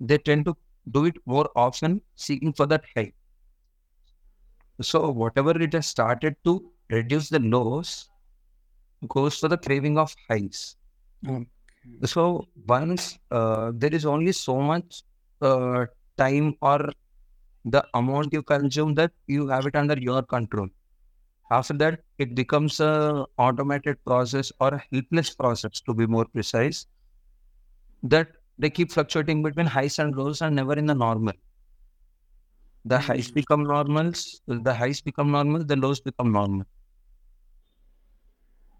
they 0.00 0.18
tend 0.18 0.44
to 0.46 0.56
do 0.90 1.04
it 1.06 1.16
more 1.26 1.48
often, 1.54 2.00
seeking 2.16 2.52
for 2.52 2.66
that 2.66 2.84
high. 2.96 3.12
So 4.80 5.10
whatever 5.10 5.50
it 5.62 5.72
has 5.74 5.86
started 5.86 6.36
to 6.44 6.70
reduce 6.90 7.28
the 7.28 7.38
lows, 7.38 8.08
goes 9.08 9.38
for 9.38 9.48
the 9.48 9.58
craving 9.58 9.98
of 9.98 10.14
highs. 10.28 10.76
Okay. 11.28 11.46
So 12.04 12.48
once 12.66 13.18
uh, 13.30 13.72
there 13.74 13.94
is 13.94 14.04
only 14.06 14.32
so 14.32 14.60
much 14.60 15.02
uh, 15.40 15.86
time 16.16 16.56
or 16.60 16.90
the 17.64 17.84
amount 17.94 18.32
you 18.32 18.42
consume 18.42 18.94
that 18.94 19.12
you 19.26 19.48
have 19.48 19.66
it 19.66 19.76
under 19.76 19.98
your 19.98 20.22
control. 20.22 20.68
After 21.52 21.74
that, 21.74 22.00
it 22.24 22.34
becomes 22.34 22.80
a 22.80 23.26
automated 23.36 24.02
process 24.06 24.50
or 24.58 24.68
a 24.74 24.82
helpless 24.90 25.30
process, 25.34 25.80
to 25.88 25.94
be 25.94 26.06
more 26.06 26.24
precise. 26.24 26.86
That 28.02 28.28
they 28.58 28.70
keep 28.70 28.92
fluctuating 28.92 29.42
between 29.42 29.66
highs 29.66 29.98
and 29.98 30.16
lows 30.16 30.40
and 30.40 30.56
never 30.56 30.74
in 30.82 30.86
the 30.86 30.94
normal. 30.94 31.34
The 32.84 32.98
highs 32.98 33.30
become 33.30 33.64
normals, 33.64 34.40
the 34.46 34.74
highs 34.74 35.00
become 35.00 35.30
normal, 35.30 35.64
the 35.64 35.76
lows 35.76 36.00
become 36.00 36.32
normal. 36.32 36.64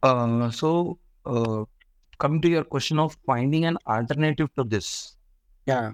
Uh, 0.02 0.50
so, 0.50 0.98
uh, 1.26 1.64
coming 2.18 2.40
to 2.40 2.48
your 2.48 2.64
question 2.64 2.98
of 2.98 3.16
finding 3.26 3.66
an 3.66 3.76
alternative 3.86 4.48
to 4.56 4.64
this, 4.64 5.16
Yeah. 5.66 5.92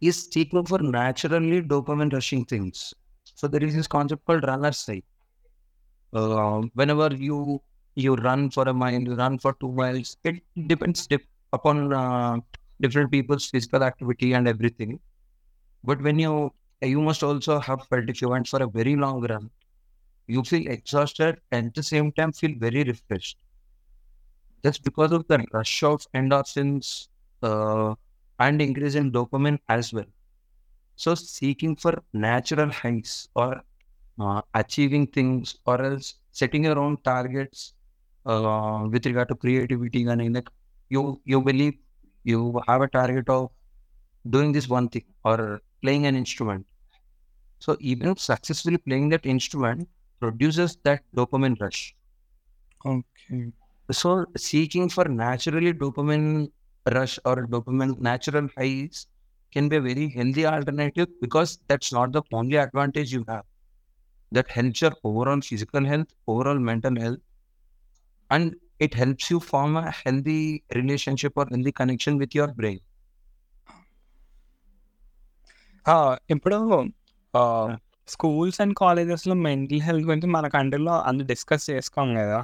is 0.00 0.28
seeking 0.32 0.66
for 0.66 0.78
naturally 0.78 1.62
dopamine 1.62 2.12
rushing 2.12 2.44
things. 2.44 2.94
So 3.24 3.48
there 3.48 3.64
is 3.64 3.74
this 3.74 3.86
concept 3.86 4.24
called 4.26 4.44
runner's 4.44 4.84
high. 4.86 5.02
Uh, 6.12 6.62
whenever 6.74 7.14
you 7.14 7.60
you 7.94 8.14
run 8.16 8.50
for 8.50 8.64
a 8.68 8.74
mile, 8.74 9.00
you 9.00 9.14
run 9.14 9.38
for 9.38 9.54
two 9.54 9.72
miles, 9.72 10.16
it 10.24 10.42
depends 10.66 11.06
dip, 11.06 11.24
upon 11.52 11.92
uh, 11.92 12.38
different 12.80 13.10
people's 13.10 13.46
physical 13.50 13.82
activity 13.82 14.32
and 14.34 14.46
everything. 14.48 15.00
But 15.84 16.02
when 16.02 16.18
you 16.18 16.52
you 16.82 17.00
must 17.00 17.22
also 17.22 17.60
have 17.60 17.86
felt 17.88 18.10
if 18.10 18.22
you 18.22 18.28
went 18.30 18.48
for 18.48 18.62
a 18.62 18.68
very 18.68 18.96
long 18.96 19.22
run, 19.26 19.50
you 20.28 20.42
feel 20.44 20.66
exhausted 20.70 21.40
and 21.52 21.68
at 21.68 21.74
the 21.74 21.82
same 21.84 22.12
time 22.12 22.32
feel 22.32 22.54
very 22.58 22.84
refreshed. 22.84 23.38
That's 24.62 24.78
because 24.78 25.12
of 25.12 25.26
the 25.28 25.44
rush 25.52 25.82
of 25.82 26.06
endorphins 26.14 27.08
uh, 27.42 27.94
and 28.38 28.60
increase 28.60 28.94
in 28.94 29.10
dopamine 29.12 29.58
as 29.68 29.92
well. 29.92 30.04
So 30.96 31.14
seeking 31.16 31.76
for 31.76 32.02
natural 32.12 32.70
highs 32.70 33.28
or 33.34 33.62
uh, 34.20 34.42
achieving 34.54 35.06
things 35.06 35.56
or 35.66 35.80
else 35.82 36.14
setting 36.32 36.64
your 36.64 36.78
own 36.78 36.96
targets 36.98 37.74
uh, 38.26 38.86
with 38.90 39.06
regard 39.06 39.28
to 39.28 39.34
creativity 39.36 40.04
and 40.06 40.34
like 40.34 40.48
you 40.90 41.20
you 41.24 41.40
believe 41.42 41.74
you 42.24 42.40
have 42.68 42.82
a 42.82 42.88
target 42.88 43.28
of 43.28 43.50
doing 44.30 44.52
this 44.52 44.68
one 44.68 44.88
thing 44.88 45.04
or 45.24 45.60
playing 45.82 46.06
an 46.06 46.16
instrument. 46.16 46.66
So 47.58 47.76
even 47.80 48.16
successfully 48.16 48.78
playing 48.78 49.10
that 49.10 49.26
instrument 49.26 49.88
produces 50.20 50.76
that 50.84 51.02
dopamine 51.14 51.60
rush. 51.60 51.94
Okay. 52.84 53.52
So 53.92 54.26
seeking 54.36 54.88
for 54.88 55.04
naturally 55.06 55.72
dopamine 55.74 56.50
rush 56.92 57.18
or 57.24 57.46
dopamine 57.46 57.98
natural 58.00 58.48
highs 58.56 59.06
can 59.52 59.68
be 59.68 59.76
a 59.76 59.80
very 59.80 60.08
healthy 60.10 60.46
alternative 60.46 61.08
because 61.20 61.58
that's 61.68 61.92
not 61.92 62.12
the 62.12 62.22
only 62.32 62.56
advantage 62.56 63.12
you 63.12 63.24
have. 63.28 63.44
That 64.36 64.48
helps 64.50 64.82
your 64.82 64.92
overall 65.04 65.40
physical 65.40 65.84
health, 65.84 66.10
overall 66.28 66.60
mental 66.70 66.96
health, 66.96 67.22
and 68.30 68.46
it 68.80 68.94
helps 68.94 69.26
you 69.30 69.38
form 69.50 69.76
a 69.76 69.90
healthy 70.00 70.42
relationship 70.74 71.32
or 71.36 71.46
healthy 71.46 71.72
connection 71.72 72.18
with 72.18 72.34
your 72.34 72.48
brain. 72.60 72.80
ఇప్పుడు 76.30 76.58
schools 78.08 78.60
and 78.60 78.74
కాలేజెస్లో 78.74 79.34
mental 79.34 79.80
health 79.80 80.06
గురించి 80.06 80.28
మన 80.28 80.48
కంట్రీలో 80.48 80.94
అంత 81.00 81.22
discuss 81.22 81.70
చేసుకోం 81.70 82.08
కదా 82.14 82.38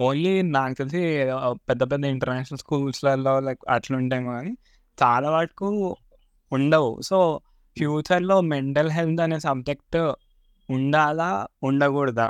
only 0.00 0.32
నాకు 0.56 0.74
తెలిసి 0.74 1.02
పెద్ద 1.68 1.82
పెద్ద 1.92 2.04
ఇంటర్నేషనల్ 2.04 2.58
స్కూల్స్లలో 2.58 3.34
లైక్ 3.40 3.62
అట్లా 3.68 3.96
ఉంటాయి 3.98 4.24
కానీ 4.24 4.52
చాలా 4.98 5.30
వరకు 5.30 5.68
ఉండవు 6.52 6.90
సో 7.02 7.18
ఫ్యూచర్లో 7.77 8.37
మెంటల్ 8.53 8.91
హెల్త్ 8.97 9.21
అనే 9.25 9.39
సబ్జెక్ట్ 9.47 9.99
ఉండాలా 10.77 11.31
ఉండకూడదా 11.69 12.29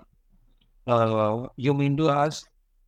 Uh, 0.87 1.33
you 1.65 1.73
mean 1.79 1.95
to 1.97 2.05
ask 2.21 2.39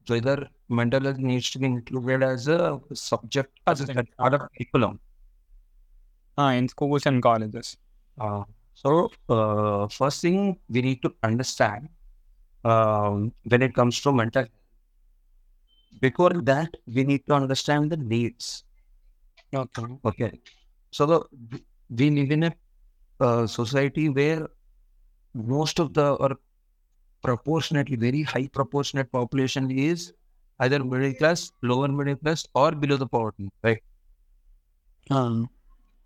whether 0.07 0.35
mental 0.77 1.03
health 1.07 1.19
needs 1.29 1.47
to 1.51 1.57
be 1.59 1.67
included 1.67 2.21
as 2.29 2.47
a 2.47 2.61
subject 3.01 3.51
as 3.71 3.81
a 3.83 3.85
Subject. 3.89 4.09
part 4.21 4.33
of 4.37 4.41
curriculum? 4.55 4.93
In 6.59 6.69
schools 6.73 7.07
and 7.11 7.21
colleges 7.27 7.71
Uh, 8.17 8.41
so, 8.81 8.89
uh, 9.35 9.81
first 9.97 10.19
thing 10.25 10.39
we 10.73 10.81
need 10.87 10.99
to 11.05 11.09
understand 11.23 11.83
um, 12.63 13.15
when 13.51 13.61
it 13.67 13.73
comes 13.79 13.95
to 14.05 14.11
mental 14.21 14.43
health. 14.43 14.59
Before 16.05 16.33
that, 16.51 16.71
we 16.95 17.03
need 17.03 17.23
to 17.29 17.33
understand 17.39 17.85
the 17.93 17.99
needs. 18.13 18.47
Okay 19.61 19.83
Okay. 20.11 20.31
So, 20.93 21.03
the, 21.11 21.17
we 21.90 22.10
live 22.10 22.30
in 22.30 22.44
a 22.44 22.52
uh, 23.20 23.46
society 23.46 24.08
where 24.08 24.48
most 25.34 25.78
of 25.78 25.94
the 25.94 26.12
or 26.14 26.38
proportionately 27.22 27.96
very 27.96 28.22
high 28.22 28.46
proportionate 28.48 29.10
population 29.12 29.70
is 29.70 30.12
either 30.60 30.82
middle 30.84 31.14
class, 31.14 31.52
lower 31.62 31.88
middle 31.88 32.16
class, 32.16 32.46
or 32.54 32.72
below 32.72 32.96
the 32.96 33.06
poverty, 33.06 33.50
right? 33.62 33.82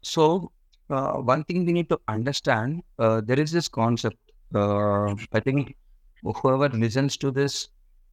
So, 0.02 0.52
uh, 0.90 1.14
one 1.14 1.44
thing 1.44 1.64
we 1.64 1.72
need 1.72 1.88
to 1.88 2.00
understand 2.08 2.82
uh, 2.98 3.20
there 3.20 3.38
is 3.40 3.52
this 3.52 3.68
concept. 3.68 4.16
Uh, 4.54 5.14
I 5.32 5.40
think 5.40 5.76
whoever 6.22 6.68
listens 6.68 7.16
to 7.18 7.30
this, 7.30 7.68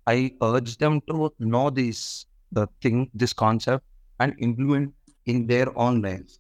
I 0.07 0.33
urge 0.41 0.77
them 0.77 1.01
to 1.01 1.33
know 1.39 1.69
this 1.69 2.25
the 2.51 2.67
thing, 2.81 3.09
this 3.13 3.33
concept, 3.33 3.85
and 4.19 4.33
implement 4.39 4.93
in 5.25 5.45
their 5.45 5.77
own 5.77 6.01
lives. 6.01 6.39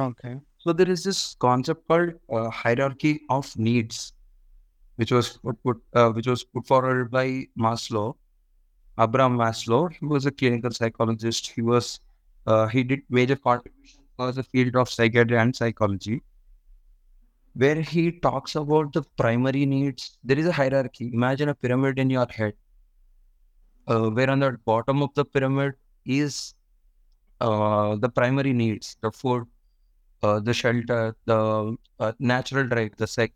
Okay 0.00 0.32
So 0.64 0.72
there 0.72 0.88
is 0.88 1.02
this 1.02 1.34
concept 1.40 1.86
called 1.88 2.10
uh, 2.30 2.48
hierarchy 2.48 3.20
of 3.28 3.46
needs, 3.58 4.12
which 4.96 5.10
was 5.10 5.38
put, 5.64 5.78
uh, 5.94 6.10
which 6.10 6.28
was 6.28 6.44
put 6.44 6.66
forward 6.66 7.10
by 7.10 7.46
Maslow, 7.58 8.14
Abraham 8.98 9.36
Maslow. 9.36 9.92
He 9.92 10.06
was 10.06 10.26
a 10.26 10.30
clinical 10.30 10.70
psychologist. 10.70 11.50
He 11.56 11.62
was 11.62 11.98
uh, 12.46 12.66
he 12.68 12.84
did 12.84 13.02
major 13.08 13.34
contribution 13.34 14.04
for 14.16 14.30
the 14.30 14.44
field 14.44 14.76
of 14.76 14.88
psychiatry 14.88 15.36
and 15.36 15.56
psychology, 15.60 16.22
where 17.54 17.80
he 17.80 18.12
talks 18.12 18.54
about 18.54 18.92
the 18.92 19.02
primary 19.16 19.66
needs. 19.66 20.18
There 20.22 20.38
is 20.38 20.46
a 20.46 20.52
hierarchy. 20.52 21.10
Imagine 21.12 21.48
a 21.48 21.54
pyramid 21.54 21.98
in 21.98 22.08
your 22.08 22.28
head, 22.30 22.54
uh, 23.88 24.10
where 24.10 24.30
on 24.30 24.38
the 24.38 24.52
bottom 24.64 25.02
of 25.02 25.10
the 25.14 25.24
pyramid 25.24 25.74
is 26.04 26.54
uh, 27.40 27.96
the 27.96 28.08
primary 28.08 28.52
needs, 28.52 28.96
the 29.00 29.10
food, 29.10 29.46
the 30.23 30.53
shelter, 30.53 31.15
the 31.25 31.39
uh, 31.99 32.11
natural 32.21 32.67
drive, 32.67 32.91
the 32.97 33.07
sex, 33.09 33.31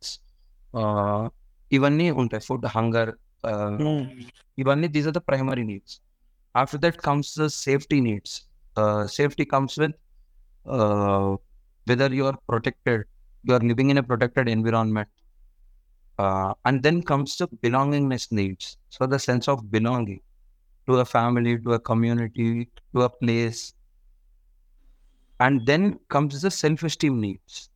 uh, 0.73 1.23
ఇవన్నీ 1.71 2.05
ఉంటాయి 2.21 2.43
food 2.47 2.65
hunger 2.73 3.11
ఇవన్నీ 4.57 4.87
these 4.95 5.05
are 5.09 5.15
the 5.17 5.21
primary 5.29 5.63
needs 5.69 5.93
after 6.55 6.81
that 6.85 6.97
comes 7.07 7.31
the 7.41 7.45
safety 7.65 7.97
needs 8.07 8.33
safety 9.17 9.45
comes 9.53 9.75
with 9.83 9.95
whether 11.87 12.13
you 12.17 12.25
are 12.31 12.39
protected 12.49 13.03
you 13.43 13.53
are 13.57 13.65
living 13.71 13.91
in 13.93 14.01
a 14.03 14.05
protected 14.11 14.49
environment 14.55 15.13
and 16.67 16.81
then 16.87 16.99
comes 17.11 17.35
the 17.41 17.47
belongingness 17.65 18.27
needs 18.39 18.69
so 18.97 19.07
the 19.13 19.19
sense 19.27 19.47
of 19.53 19.61
belonging 19.75 20.23
to 20.87 20.99
a 21.05 21.07
family 21.15 21.53
to 21.65 21.71
a 21.79 21.81
community 21.91 22.49
to 22.93 22.99
a 23.09 23.11
place 23.21 23.61
and 25.40 25.66
then 25.66 25.98
comes 26.08 26.40
the 26.42 26.50
self-esteem 26.50 27.20
needs. 27.20 27.70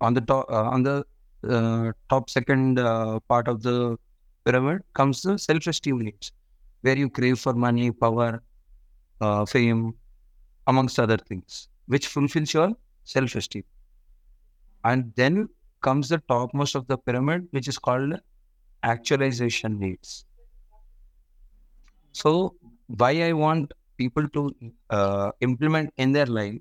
On 0.00 0.14
the 0.14 0.20
top 0.20 0.50
uh, 0.50 0.64
on 0.64 0.82
the 0.82 1.04
uh, 1.48 1.92
top 2.08 2.28
second 2.30 2.78
uh, 2.78 3.20
part 3.28 3.48
of 3.48 3.62
the 3.62 3.96
pyramid 4.44 4.82
comes 4.94 5.22
the 5.22 5.38
self-esteem 5.38 6.00
needs 6.00 6.32
where 6.80 6.98
you 6.98 7.08
crave 7.08 7.38
for 7.38 7.52
money 7.52 7.90
power 7.92 8.42
uh, 9.20 9.44
fame 9.46 9.94
amongst 10.66 10.98
other 10.98 11.16
things 11.16 11.68
which 11.86 12.08
fulfills 12.08 12.52
your 12.54 12.72
self-esteem. 13.04 13.64
And 14.84 15.12
then 15.16 15.48
comes 15.80 16.08
the 16.08 16.18
topmost 16.28 16.74
of 16.74 16.86
the 16.86 16.98
pyramid 16.98 17.48
which 17.50 17.68
is 17.68 17.78
called 17.78 18.20
actualization 18.82 19.78
needs. 19.78 20.24
So 22.12 22.56
why 22.88 23.22
i 23.22 23.32
want 23.32 23.72
people 23.96 24.28
to 24.28 24.54
uh, 24.90 25.30
implement 25.40 25.92
in 25.96 26.12
their 26.12 26.26
life 26.26 26.60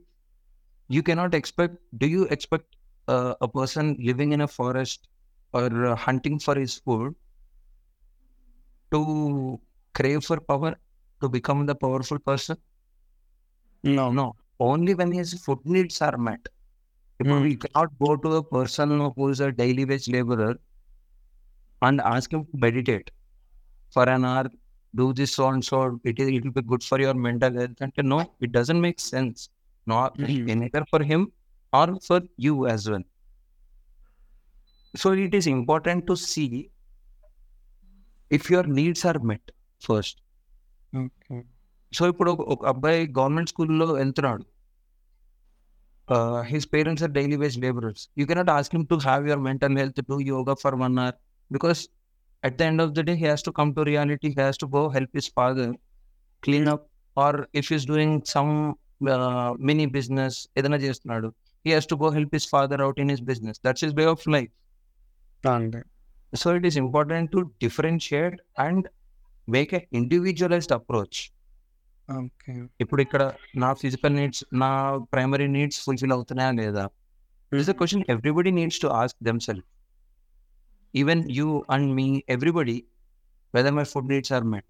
you 0.96 1.02
cannot 1.02 1.34
expect 1.34 1.76
do 1.98 2.08
you 2.08 2.24
expect 2.36 2.76
uh, 3.08 3.34
a 3.42 3.48
person 3.48 3.96
living 4.00 4.34
in 4.34 4.42
a 4.42 4.48
forest 4.48 5.08
or 5.54 5.86
uh, 5.86 5.96
hunting 5.96 6.40
for 6.40 6.56
his 6.56 6.78
food 6.80 7.16
to 8.92 9.60
crave 9.94 10.24
for 10.24 10.40
power 10.40 10.76
to 11.22 11.30
become 11.30 11.66
the 11.66 11.76
powerful 11.76 12.20
person? 12.20 12.58
No. 13.84 14.12
No. 14.12 14.36
Only 14.60 14.94
when 14.94 15.12
his 15.12 15.34
food 15.34 15.60
needs 15.66 16.02
are 16.02 16.18
met. 16.18 16.48
If 17.20 17.28
we 17.28 17.56
cannot 17.56 17.90
go 18.00 18.16
to 18.16 18.36
a 18.38 18.44
person 18.44 19.00
who 19.16 19.30
is 19.30 19.40
a 19.40 19.52
daily 19.52 19.86
wage 19.86 20.08
laborer 20.08 20.56
and 21.82 22.02
ask 22.02 22.34
him 22.34 22.46
to 22.46 22.58
meditate 22.66 23.12
for 23.92 24.08
an 24.10 24.26
hour 24.26 24.50
do 24.96 25.14
this 25.14 25.34
so 25.36 25.48
and 25.48 25.64
so 25.64 26.00
it 26.04 26.20
is 26.20 26.30
it 26.30 26.44
will 26.44 26.52
be 26.52 26.62
good 26.62 26.84
for 26.84 27.00
your 27.00 27.14
mental 27.14 27.54
health. 27.54 27.78
And 27.80 27.94
no 28.04 28.34
it 28.42 28.52
doesn't 28.52 28.82
make 28.82 29.00
sense 29.00 29.50
not 29.87 30.17
Mhm. 30.21 30.47
neither 30.61 30.83
for 30.93 31.01
him 31.05 31.23
or 31.73 31.87
for 32.07 32.19
you 32.39 32.55
as 32.67 32.85
well. 32.89 33.05
So 34.95 35.13
it 35.25 35.35
is 35.35 35.47
important 35.49 36.07
to 36.07 36.17
see 36.25 36.51
if 38.31 38.51
your 38.51 38.65
needs 38.79 39.05
are 39.05 39.19
met 39.31 39.45
first. 39.83 40.17
okay 40.93 41.41
so 41.93 42.05
ఇప్పుడు 42.09 42.31
ఒక- 42.31 42.47
ఒక 42.47 42.63
అబ్బాయి 42.67 43.01
government 43.19 43.51
స్కూల్లో 43.51 43.87
వెళ్తున్నాడు 43.93 44.45
his 46.43 46.67
parents 46.73 47.03
are 47.03 47.13
daily 47.13 47.37
wage 47.37 47.59
labourers 47.59 48.03
you 48.19 48.25
cannot 48.27 48.51
ask 48.51 48.75
him 48.77 48.87
to 48.87 48.95
have 49.05 49.23
your 49.29 49.43
mental 49.43 49.77
health 49.79 50.01
do 50.11 50.17
yoga 50.31 50.55
for 50.55 50.75
one 50.75 50.99
hour 50.99 51.17
because 51.51 51.81
at 52.43 52.57
the 52.59 52.63
end 52.63 52.83
of 52.83 52.91
the 52.91 53.05
day 53.09 53.13
he 53.13 53.25
has 53.25 53.43
to 53.43 53.51
come 53.51 53.71
to 53.75 53.81
reality 53.91 54.29
he 54.29 54.35
has 54.35 54.59
to 54.59 54.67
go 54.77 54.83
help 54.89 55.15
his 55.15 55.31
father 55.33 55.73
clean 56.43 56.69
up 56.75 56.87
or 57.17 57.39
if 57.55 57.73
is 57.73 57.87
doing 57.87 58.17
some 58.27 58.53
mini 59.66 59.86
business 59.96 60.38
ఏదైనా 60.58 60.78
చేస్తున్నాడు. 60.78 61.28
He 61.66 61.72
has 61.72 61.88
to 61.88 61.96
go 61.96 62.10
help 62.10 62.34
his 62.34 62.48
father 62.50 62.82
out 62.82 63.00
in 63.00 63.10
his 63.10 63.24
business 63.24 63.60
that's 63.66 63.84
his 63.86 63.96
way 63.96 64.06
of 64.06 64.26
life 64.28 64.52
so 66.34 66.56
it 66.56 66.66
is 66.66 66.78
important 66.78 67.30
to 67.32 67.40
differentiate 67.64 68.36
and 68.60 68.86
make 69.48 69.72
a 69.74 69.82
individualised 69.94 70.74
approach 70.74 71.20
ఇప్పుడు 72.80 73.02
ఇక్కడ 73.02 73.24
నా 73.56 73.74
physical 73.74 74.16
needs 74.16 74.42
నా 74.54 74.70
primary 75.14 75.48
needs 75.48 75.80
fulfil 75.86 76.14
అవుతున్నాయా 76.16 76.52
లేదా? 76.52 76.84
Is 77.52 77.70
a 77.70 77.76
question 77.80 78.04
everybody 78.10 78.52
needs 78.52 78.80
to 78.80 78.88
ask 79.00 79.20
them 79.24 79.40
self 79.40 79.68
even 80.94 81.24
you 81.32 81.48
and 81.70 81.90
me 81.96 82.06
everybody 82.30 82.78
whether 83.54 83.74
my 83.74 83.86
food 83.94 84.10
needs 84.14 84.34
are 84.34 84.46
met 84.54 84.70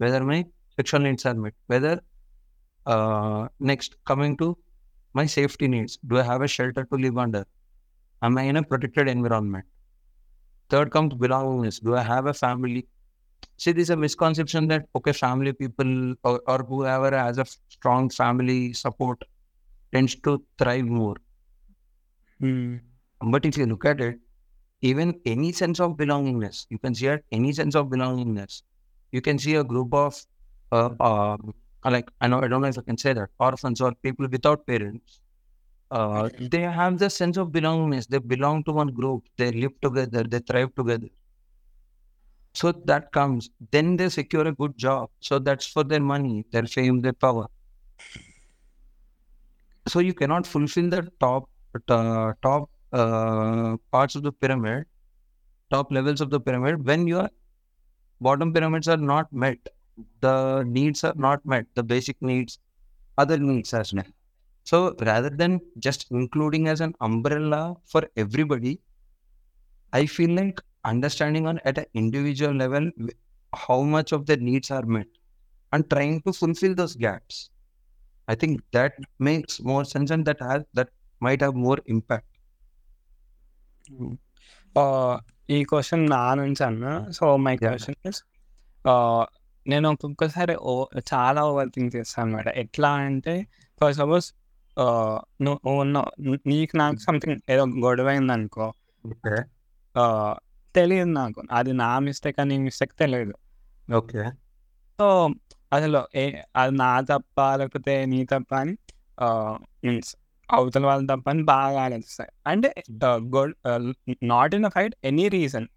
whether 0.00 0.24
my 0.24 0.38
sexual 0.78 1.04
needs 1.04 1.26
are 1.26 1.38
met 1.44 1.56
whether 1.70 2.00
Uh, 2.86 3.48
next, 3.58 3.96
coming 4.04 4.36
to 4.38 4.56
my 5.12 5.26
safety 5.26 5.68
needs. 5.68 5.98
Do 6.06 6.18
I 6.18 6.22
have 6.22 6.42
a 6.42 6.48
shelter 6.48 6.84
to 6.84 6.96
live 6.96 7.18
under? 7.18 7.44
Am 8.22 8.38
I 8.38 8.42
in 8.42 8.56
a 8.56 8.62
protected 8.62 9.08
environment? 9.08 9.64
Third 10.68 10.90
comes 10.90 11.14
belongingness. 11.14 11.82
Do 11.82 11.96
I 11.96 12.02
have 12.02 12.26
a 12.26 12.34
family? 12.34 12.86
See, 13.56 13.72
there's 13.72 13.90
a 13.90 13.96
misconception 13.96 14.68
that, 14.68 14.86
okay, 14.94 15.12
family 15.12 15.52
people 15.52 16.14
or, 16.24 16.40
or 16.46 16.58
whoever 16.58 17.16
has 17.16 17.38
a 17.38 17.44
strong 17.68 18.08
family 18.08 18.72
support 18.72 19.22
tends 19.92 20.14
to 20.16 20.42
thrive 20.58 20.84
more. 20.84 21.16
Mm. 22.40 22.80
But 23.20 23.44
if 23.44 23.58
you 23.58 23.66
look 23.66 23.84
at 23.84 24.00
it, 24.00 24.18
even 24.82 25.20
any 25.26 25.52
sense 25.52 25.80
of 25.80 25.96
belongingness, 25.96 26.66
you 26.70 26.78
can 26.78 26.94
see 26.94 27.10
any 27.32 27.52
sense 27.52 27.74
of 27.74 27.88
belongingness, 27.88 28.62
you 29.12 29.20
can 29.20 29.38
see 29.38 29.56
a 29.56 29.64
group 29.64 29.92
of 29.92 30.24
uh, 30.72 30.90
uh, 31.00 31.36
like 31.88 32.10
I 32.20 32.28
know 32.28 32.40
I 32.42 32.48
don't 32.48 32.60
know 32.62 32.68
if 32.68 32.78
I 32.78 32.82
can 32.82 32.98
say 32.98 33.12
that 33.14 33.30
orphans 33.38 33.80
or 33.80 33.92
people 33.94 34.28
without 34.28 34.66
parents. 34.66 35.20
Uh, 35.90 36.28
Okay. 36.28 36.48
they 36.48 36.60
have 36.62 36.98
the 36.98 37.10
sense 37.10 37.36
of 37.36 37.48
belongingness. 37.50 38.06
They 38.08 38.18
belong 38.18 38.64
to 38.64 38.72
one 38.72 38.88
group. 38.88 39.24
They 39.36 39.52
live 39.52 39.80
together. 39.80 40.24
They 40.24 40.40
thrive 40.40 40.74
together. 40.74 41.08
So 42.54 42.70
that 42.84 43.10
comes. 43.12 43.50
Then 43.72 43.96
they 43.96 44.08
secure 44.08 44.46
a 44.46 44.52
good 44.52 44.76
job. 44.78 45.10
So 45.20 45.38
that's 45.40 45.66
for 45.66 45.82
their 45.82 46.00
money, 46.00 46.44
their 46.52 46.66
fame, 46.66 47.00
their 47.00 47.12
power. 47.12 47.48
So 49.88 49.98
you 50.00 50.14
cannot 50.14 50.46
fulfill 50.46 50.88
the 50.90 51.10
top 51.20 51.48
uh, 51.88 52.32
top 52.42 52.70
uh, 52.92 53.76
parts 53.92 54.14
of 54.16 54.22
the 54.22 54.32
pyramid, 54.32 54.86
top 55.70 55.92
levels 55.92 56.20
of 56.20 56.30
the 56.30 56.40
pyramid 56.40 56.86
when 56.86 57.06
your 57.06 57.30
bottom 58.20 58.52
pyramids 58.52 58.88
are 58.88 58.96
not 58.96 59.32
met 59.32 59.58
the 60.20 60.62
needs 60.64 61.04
are 61.04 61.14
not 61.16 61.44
met, 61.44 61.66
the 61.74 61.82
basic 61.82 62.20
needs, 62.20 62.58
other 63.18 63.38
needs 63.38 63.72
as 63.74 63.92
well. 63.92 64.04
So 64.64 64.94
rather 65.00 65.30
than 65.30 65.60
just 65.78 66.06
including 66.10 66.68
as 66.68 66.80
an 66.80 66.94
umbrella 67.00 67.76
for 67.84 68.02
everybody, 68.16 68.80
I 69.92 70.06
feel 70.06 70.30
like 70.30 70.60
understanding 70.84 71.46
on 71.46 71.60
at 71.64 71.78
an 71.78 71.86
individual 71.94 72.54
level 72.54 72.90
how 73.54 73.82
much 73.82 74.12
of 74.12 74.26
the 74.26 74.36
needs 74.36 74.70
are 74.70 74.86
met 74.86 75.06
and 75.72 75.88
trying 75.90 76.22
to 76.22 76.32
fulfill 76.32 76.74
those 76.74 76.94
gaps. 76.94 77.50
I 78.28 78.34
think 78.34 78.62
that 78.72 78.92
makes 79.18 79.60
more 79.60 79.84
sense 79.84 80.10
and 80.10 80.24
that 80.26 80.40
has 80.40 80.62
that 80.74 80.90
might 81.20 81.40
have 81.40 81.54
more 81.54 81.78
impact. 81.86 82.26
Uh, 84.76 85.18
ಈ 85.54 85.58
question 85.70 86.02
ನಾನು 86.16 86.40
ಅನ್ಸನ್ನ 86.48 86.88
so 87.16 87.24
my 87.46 87.54
is, 87.70 87.86
is 88.10 88.20
నేను 89.70 89.86
ఒక్కొక్కసారి 89.90 90.54
ఓ 90.62 90.74
చాలా 91.12 91.40
over 91.44 91.68
think 91.68 91.96
చేస్తాను 91.96 92.26
అనమాట 92.28 92.48
ఎట్లా 92.62 92.90
అంటే 93.06 93.34
ఫర్ 93.80 93.94
సపోజ్ 93.94 94.26
నువ్వు 95.42 95.82
నీకు 96.46 96.74
నాకు 96.76 96.98
సంథింగ్ 96.98 97.40
ఏదో 97.50 97.64
గొడవ 97.86 98.08
అయింది 98.08 98.32
అనుకో 98.32 98.68
Okay. 99.04 99.38
తెలియదు 100.74 101.10
నాకు. 101.10 101.40
అది 101.52 101.72
నా 101.72 101.98
మిస్టేక్ 101.98 102.40
అని 102.40 102.56
మిస్టేక్ 102.58 102.92
తెలియదు 102.98 103.34
Okay. 103.88 104.26
సో 104.98 105.06
అసలు 105.72 106.00
ఏ 106.14 106.24
అది 106.56 106.72
నా 106.76 106.90
తప్ప 107.00 107.38
లేకపోతే 107.56 107.94
నీ 108.06 108.20
తప్ప 108.24 108.50
అని 108.54 108.74
మీన్స్ 109.84 110.10
అవతల 110.48 110.84
వాళ్ళ 110.86 111.02
తప్ప 111.12 111.26
అని 111.30 111.42
బాగా 111.42 111.78
ఆలోచిస్తాయి. 111.82 112.30
అంటే 112.46 112.70
not 114.22 114.54
in 114.54 114.64
a 114.64 114.68
fight 114.68 114.94
any 115.04 115.26
reason. 115.28 115.68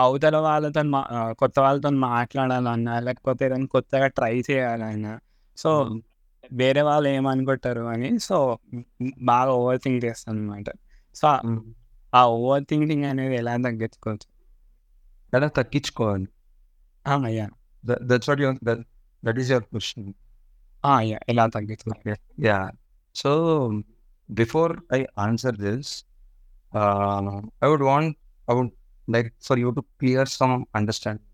అవతల 0.00 0.36
వాళ్ళతో 0.36 0.82
మా 0.82 1.00
కొత్త 1.38 1.56
వాళ్ళతో 1.60 1.90
మాట్లాడాలన్నా 1.90 3.00
లేకపోతే 3.00 3.44
ఏదైనా 3.46 3.66
కొత్తగా 3.66 4.06
ట్రై 4.06 4.34
చేయాలన్నా 4.50 5.14
సో 5.56 5.70
వేరే 6.52 6.82
వాళ్ళు 6.82 7.08
ఏమనుకుంటారు 7.08 7.80
అని 7.80 8.10
సో 8.18 8.36
బాగా 9.22 9.50
ఓవర్ 9.52 9.80
థింక్ 9.84 10.04
చేస్తాను 10.04 10.38
అనమాట 10.38 10.70
సో 11.14 11.28
ఆ 12.12 12.22
ఓవర్ 12.36 12.64
థింకింగ్ 12.70 13.04
అనేది 13.04 13.36
ఎలా 13.36 13.54
తగ్గించుకోవచ్చు? 13.56 14.28
ఎలా 15.36 15.48
తగ్గించుకోవాలి? 15.48 16.26
దట్స్ 18.10 18.30
దట్ 19.24 19.38
ఈస్ 19.40 19.50
ఎలా 21.28 21.46
తగ్గించుకోవాలి? 21.46 22.16
Yeah 22.48 22.60
so 23.14 23.30
before 24.28 24.72
I 24.94 25.00
answer 25.18 25.56
this 25.66 25.92
I 27.64 27.68
would 27.68 27.86
want 27.92 28.16
I 28.50 28.54
would 28.54 28.74
like 29.12 29.32
for 29.40 29.58
you 29.58 29.72
to 29.72 29.84
clear 29.98 30.26
some 30.26 30.66
understanding, 30.74 31.24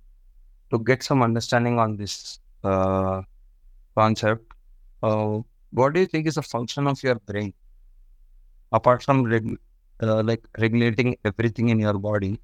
to 0.70 0.78
get 0.78 1.02
some 1.02 1.22
understanding 1.22 1.78
on 1.78 1.96
this 1.96 2.40
uh, 2.64 3.22
concept. 3.96 4.52
Uh, 5.02 5.40
what 5.72 5.94
do 5.94 6.00
you 6.00 6.06
think 6.06 6.26
is 6.26 6.34
the 6.36 6.42
function 6.42 6.86
of 6.86 7.02
your 7.02 7.16
brain 7.16 7.52
apart 8.72 9.02
from 9.02 9.24
reg- 9.24 9.58
uh, 10.02 10.22
like 10.22 10.46
regulating 10.58 11.16
everything 11.24 11.68
in 11.70 11.78
your 11.80 11.94
body? 11.94 12.40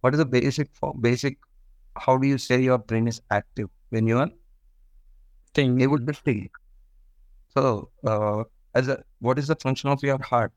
What 0.00 0.14
is 0.14 0.18
the 0.18 0.26
basic 0.26 0.70
fo- 0.74 0.94
basic? 0.94 1.38
How 1.96 2.16
do 2.18 2.26
you 2.28 2.38
say 2.38 2.60
your 2.62 2.78
brain 2.78 3.08
is 3.08 3.20
active 3.30 3.70
when 3.90 4.06
you 4.06 4.18
are 4.18 4.30
Thing. 5.54 5.80
able 5.80 5.98
to 5.98 6.12
think? 6.12 6.52
So, 7.54 7.90
uh, 8.04 8.44
as 8.74 8.88
a 8.88 9.02
what 9.20 9.38
is 9.38 9.48
the 9.48 9.56
function 9.56 9.90
of 9.90 10.02
your 10.02 10.22
heart? 10.22 10.52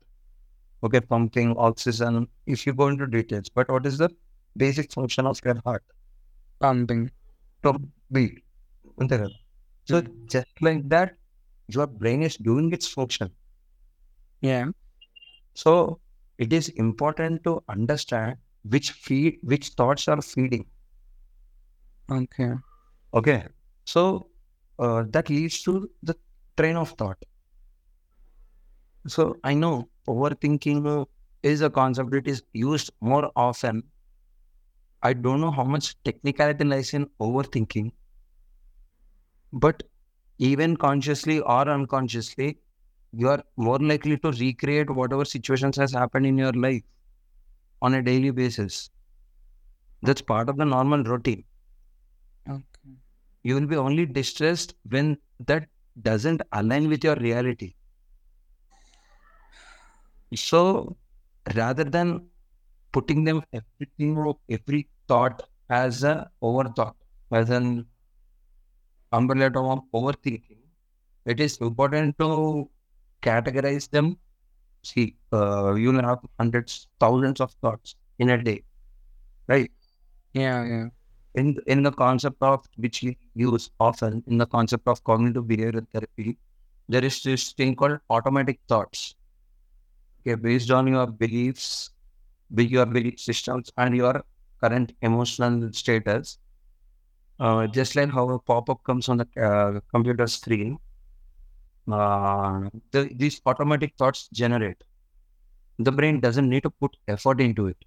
okay, 0.82 1.00
pumping, 1.00 1.54
oxygen, 1.56 2.28
if 2.46 2.66
you 2.66 2.72
go 2.72 2.88
into 2.88 3.06
details, 3.06 3.48
but 3.48 3.68
what 3.68 3.86
is 3.86 3.98
the 3.98 4.10
basic 4.56 4.92
function 4.92 5.26
of 5.26 5.40
your 5.44 5.60
heart? 5.64 5.84
Pumping. 6.60 7.10
To 7.62 7.78
beat. 8.12 8.42
So 8.98 9.06
mm-hmm. 9.06 10.26
just 10.28 10.46
like 10.60 10.88
that, 10.88 11.16
your 11.68 11.86
brain 11.86 12.22
is 12.22 12.36
doing 12.36 12.72
its 12.72 12.86
function. 12.86 13.30
Yeah. 14.40 14.66
So 15.54 16.00
it 16.38 16.52
is 16.52 16.68
important 16.70 17.44
to 17.44 17.62
understand 17.68 18.36
which 18.68 18.92
feed 18.92 19.38
which 19.42 19.68
thoughts 19.70 20.08
are 20.08 20.22
feeding. 20.22 20.64
Okay. 22.10 22.52
Okay. 23.12 23.44
So 23.84 24.28
uh, 24.78 25.04
that 25.10 25.28
leads 25.28 25.62
to 25.64 25.90
the 26.02 26.16
train 26.56 26.76
of 26.76 26.90
thought. 26.92 27.18
So 29.06 29.36
I 29.44 29.54
know 29.54 29.89
overthinking 30.08 31.06
is 31.42 31.62
a 31.62 31.70
concept 31.70 32.10
that 32.12 32.28
is 32.28 32.42
used 32.52 32.90
more 33.00 33.30
often. 33.36 33.84
I 35.02 35.12
don't 35.12 35.42
know 35.42 35.50
how 35.50 35.64
much 35.64 36.02
technicality 36.04 36.64
lies 36.64 36.94
in 36.94 37.04
overthinking, 37.20 37.92
but 39.52 39.82
even 40.38 40.76
consciously 40.76 41.40
or 41.40 41.68
unconsciously, 41.68 42.58
you 43.12 43.28
are 43.28 43.44
more 43.56 43.78
likely 43.78 44.18
to 44.18 44.32
recreate 44.32 44.90
whatever 44.90 45.24
situations 45.24 45.76
has 45.76 45.92
happened 45.92 46.26
in 46.26 46.38
your 46.38 46.52
life 46.52 46.82
on 47.82 47.94
a 47.94 48.02
daily 48.02 48.30
basis. 48.30 48.90
That's 50.02 50.20
part 50.20 50.50
of 50.50 50.58
the 50.58 50.66
normal 50.66 51.02
routine. 51.04 51.44
Okay. 52.46 52.98
You 53.42 53.54
will 53.56 53.66
be 53.66 53.76
only 53.76 54.06
distressed 54.06 54.76
when 54.88 55.18
that 55.40 55.68
doesn't 56.00 56.40
align 56.52 56.88
with 56.88 57.04
your 57.04 57.16
reality. 57.16 57.74
So 60.34 60.96
rather 61.54 61.84
than 61.84 62.28
putting 62.92 63.24
them 63.24 63.42
everything 63.52 64.34
every 64.48 64.88
thought 65.08 65.48
as 65.68 66.04
a 66.04 66.30
overthought, 66.42 66.94
as 67.32 67.50
an 67.50 67.86
umbrella 69.12 69.50
term 69.50 69.66
of 69.66 69.80
overthinking, 69.94 70.58
it 71.26 71.40
is 71.40 71.58
important 71.58 72.18
to 72.18 72.68
categorize 73.22 73.88
them. 73.90 74.18
See, 74.82 75.16
uh, 75.32 75.74
you 75.74 75.92
will 75.92 76.02
have 76.02 76.20
hundreds, 76.38 76.88
thousands 77.00 77.40
of 77.40 77.52
thoughts 77.62 77.96
in 78.18 78.30
a 78.30 78.42
day, 78.42 78.64
right? 79.48 79.70
Yeah, 80.34 80.64
yeah. 80.64 80.88
In 81.34 81.58
in 81.66 81.82
the 81.82 81.92
concept 81.92 82.42
of 82.42 82.66
which 82.76 83.02
we 83.02 83.16
use 83.34 83.70
often 83.80 84.24
in 84.26 84.38
the 84.38 84.46
concept 84.46 84.88
of 84.88 85.04
cognitive 85.04 85.44
behavioral 85.44 85.86
therapy, 85.92 86.38
there 86.88 87.04
is 87.04 87.22
this 87.22 87.52
thing 87.52 87.76
called 87.76 88.00
automatic 88.10 88.60
thoughts. 88.68 89.14
Okay, 90.20 90.34
based 90.34 90.70
on 90.70 90.86
your 90.86 91.06
beliefs, 91.06 91.90
your 92.54 92.86
belief 92.86 93.18
systems 93.18 93.70
and 93.78 93.96
your 93.96 94.22
current 94.60 94.92
emotional 95.02 95.72
status. 95.72 96.38
Uh, 97.38 97.66
just 97.66 97.96
like 97.96 98.10
how 98.10 98.28
a 98.28 98.38
pop-up 98.38 98.84
comes 98.84 99.08
on 99.08 99.16
the 99.16 99.42
uh, 99.42 99.80
computer 99.94 100.26
screen, 100.26 100.78
uh, 101.90 102.68
the, 102.90 103.10
these 103.16 103.40
automatic 103.46 103.94
thoughts 103.96 104.28
generate. 104.32 104.76
The 105.78 105.90
brain 105.90 106.20
doesn't 106.20 106.48
need 106.48 106.64
to 106.64 106.70
put 106.70 106.94
effort 107.08 107.40
into 107.40 107.68
it. 107.68 107.78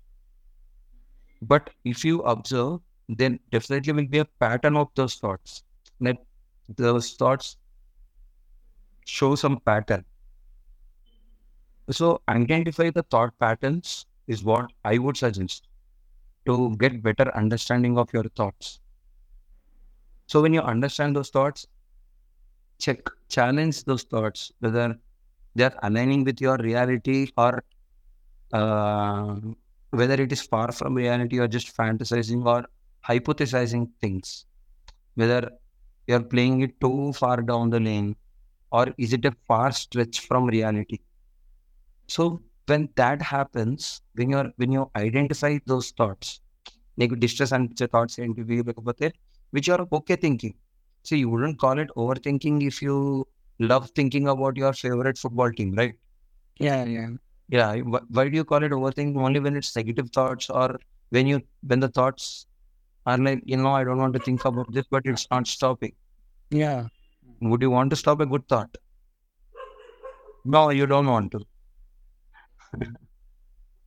But 1.43 1.69
if 1.83 2.03
you 2.03 2.21
observe, 2.21 2.79
then 3.09 3.39
definitely 3.51 3.93
will 3.93 4.07
be 4.07 4.19
a 4.19 4.25
pattern 4.25 4.75
of 4.75 4.87
those 4.95 5.15
thoughts. 5.15 5.63
Like 5.99 6.17
those 6.67 7.11
thoughts 7.13 7.57
show 9.05 9.35
some 9.35 9.59
pattern. 9.59 10.03
So 11.91 12.21
identify 12.27 12.89
the 12.91 13.03
thought 13.03 13.37
patterns 13.39 14.05
is 14.27 14.43
what 14.43 14.71
I 14.83 14.97
would 14.97 15.17
suggest 15.17 15.67
to 16.45 16.75
get 16.77 17.01
better 17.01 17.35
understanding 17.35 17.97
of 17.97 18.11
your 18.13 18.25
thoughts. 18.35 18.79
So 20.27 20.41
when 20.41 20.53
you 20.53 20.61
understand 20.61 21.15
those 21.15 21.29
thoughts, 21.29 21.67
check, 22.79 22.99
challenge 23.29 23.83
those 23.85 24.03
thoughts, 24.03 24.51
whether 24.59 24.97
they're 25.55 25.77
aligning 25.83 26.23
with 26.23 26.41
your 26.41 26.57
reality 26.57 27.31
or 27.37 27.63
uh, 28.53 29.35
whether 29.91 30.15
it 30.15 30.31
is 30.31 30.41
far 30.41 30.71
from 30.71 30.95
reality 30.95 31.39
or 31.39 31.47
just 31.47 31.75
fantasizing 31.75 32.45
or 32.45 32.65
hypothesizing 33.07 33.89
things. 34.01 34.45
Whether 35.15 35.51
you're 36.07 36.23
playing 36.23 36.61
it 36.61 36.79
too 36.81 37.13
far 37.13 37.41
down 37.41 37.69
the 37.69 37.79
lane 37.79 38.15
or 38.71 38.87
is 38.97 39.13
it 39.13 39.25
a 39.25 39.33
far 39.47 39.71
stretch 39.71 40.21
from 40.21 40.45
reality? 40.45 40.99
So 42.08 42.22
when 42.68 42.82
that 43.00 43.20
happens, 43.34 44.02
when 44.14 44.30
you're 44.30 44.48
when 44.56 44.72
you 44.72 44.84
identify 45.06 45.52
those 45.72 45.88
thoughts, 46.00 46.28
నీకు 47.00 47.14
distress 47.24 47.52
అనిపించే 47.56 47.86
thoughts 47.94 48.16
ఏంటివి 48.22 48.56
లేకపోతే 48.68 49.06
which 49.52 49.68
are 49.74 49.82
okay 49.98 50.14
thinking 50.24 50.56
so 51.06 51.12
you 51.20 51.26
wouldn't 51.34 51.58
call 51.64 51.80
it 51.84 51.92
over 52.02 52.20
thinking 52.26 52.62
if 52.70 52.78
you 52.86 52.94
love 53.60 53.84
thinking 53.98 54.28
about 54.34 54.58
your 54.62 54.78
favourite 54.84 55.20
football 55.24 55.54
team 55.60 55.72
right 55.82 55.98
Yeah, 56.66 56.80
yeah. 56.94 57.10
yeah 57.48 57.68
wh- 57.92 58.06
why 58.16 58.22
do 58.30 58.34
you 58.38 58.44
call 58.52 58.62
it 58.66 58.72
overthinking 58.76 59.18
only 59.26 59.40
when 59.44 59.54
it's 59.58 59.70
negative 59.80 60.08
thoughts 60.16 60.46
or 60.60 60.68
when 61.16 61.26
you 61.30 61.36
when 61.70 61.80
the 61.84 61.90
thoughts 61.98 62.24
are 63.06 63.16
like 63.26 63.42
you 63.50 63.58
know 63.60 63.72
i 63.80 63.82
don't 63.88 64.02
want 64.04 64.16
to 64.18 64.22
think 64.26 64.40
about 64.50 64.68
this 64.76 64.86
but 64.94 65.04
it's 65.12 65.26
not 65.34 65.46
stopping 65.56 65.94
Yeah. 66.62 66.80
would 67.50 67.62
you 67.66 67.70
want 67.76 67.90
to 67.94 67.98
stop 68.02 68.20
a 68.26 68.28
good 68.32 68.44
thought 68.52 68.72
no 70.44 70.62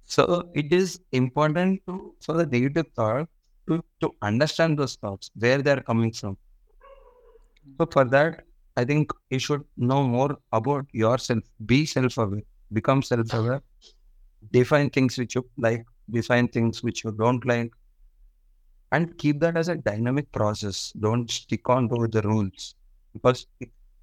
so 0.05 0.49
it 0.55 0.73
is 0.73 1.01
important 1.13 1.81
to 1.87 2.15
for 2.21 2.35
the 2.35 2.47
negative 2.47 2.87
thought 2.95 3.29
to, 3.69 3.83
to 4.01 4.11
understand 4.23 4.79
those 4.79 4.95
thoughts 4.97 5.31
where 5.35 5.61
they 5.61 5.73
are 5.73 5.81
coming 5.81 6.13
from. 6.13 6.37
So 7.79 7.87
for 7.91 8.05
that 8.05 8.45
i 8.77 8.85
think 8.85 9.13
you 9.31 9.39
should 9.39 9.65
know 9.77 10.03
more 10.03 10.37
about 10.53 10.87
yourself. 10.93 11.43
Be 11.65 11.87
self-aware. 11.87 12.43
Become 12.73 13.03
self-aware. 13.03 13.63
Define 14.53 14.91
things 14.91 15.19
which 15.19 15.35
you 15.35 15.49
like. 15.57 15.85
Define 16.11 16.49
things 16.49 16.83
which 16.83 17.03
you 17.03 17.13
don't 17.13 17.45
like. 17.47 17.73
And 18.93 19.17
keep 19.19 19.41
that 19.41 19.57
as 19.57 19.69
a 19.69 19.77
dynamic 19.77 20.31
process. 20.31 20.93
Don't 21.01 21.31
stick 21.31 21.69
on 21.69 21.89
to 21.89 22.07
the 22.07 22.23
rules. 22.23 22.75
Because 23.13 23.47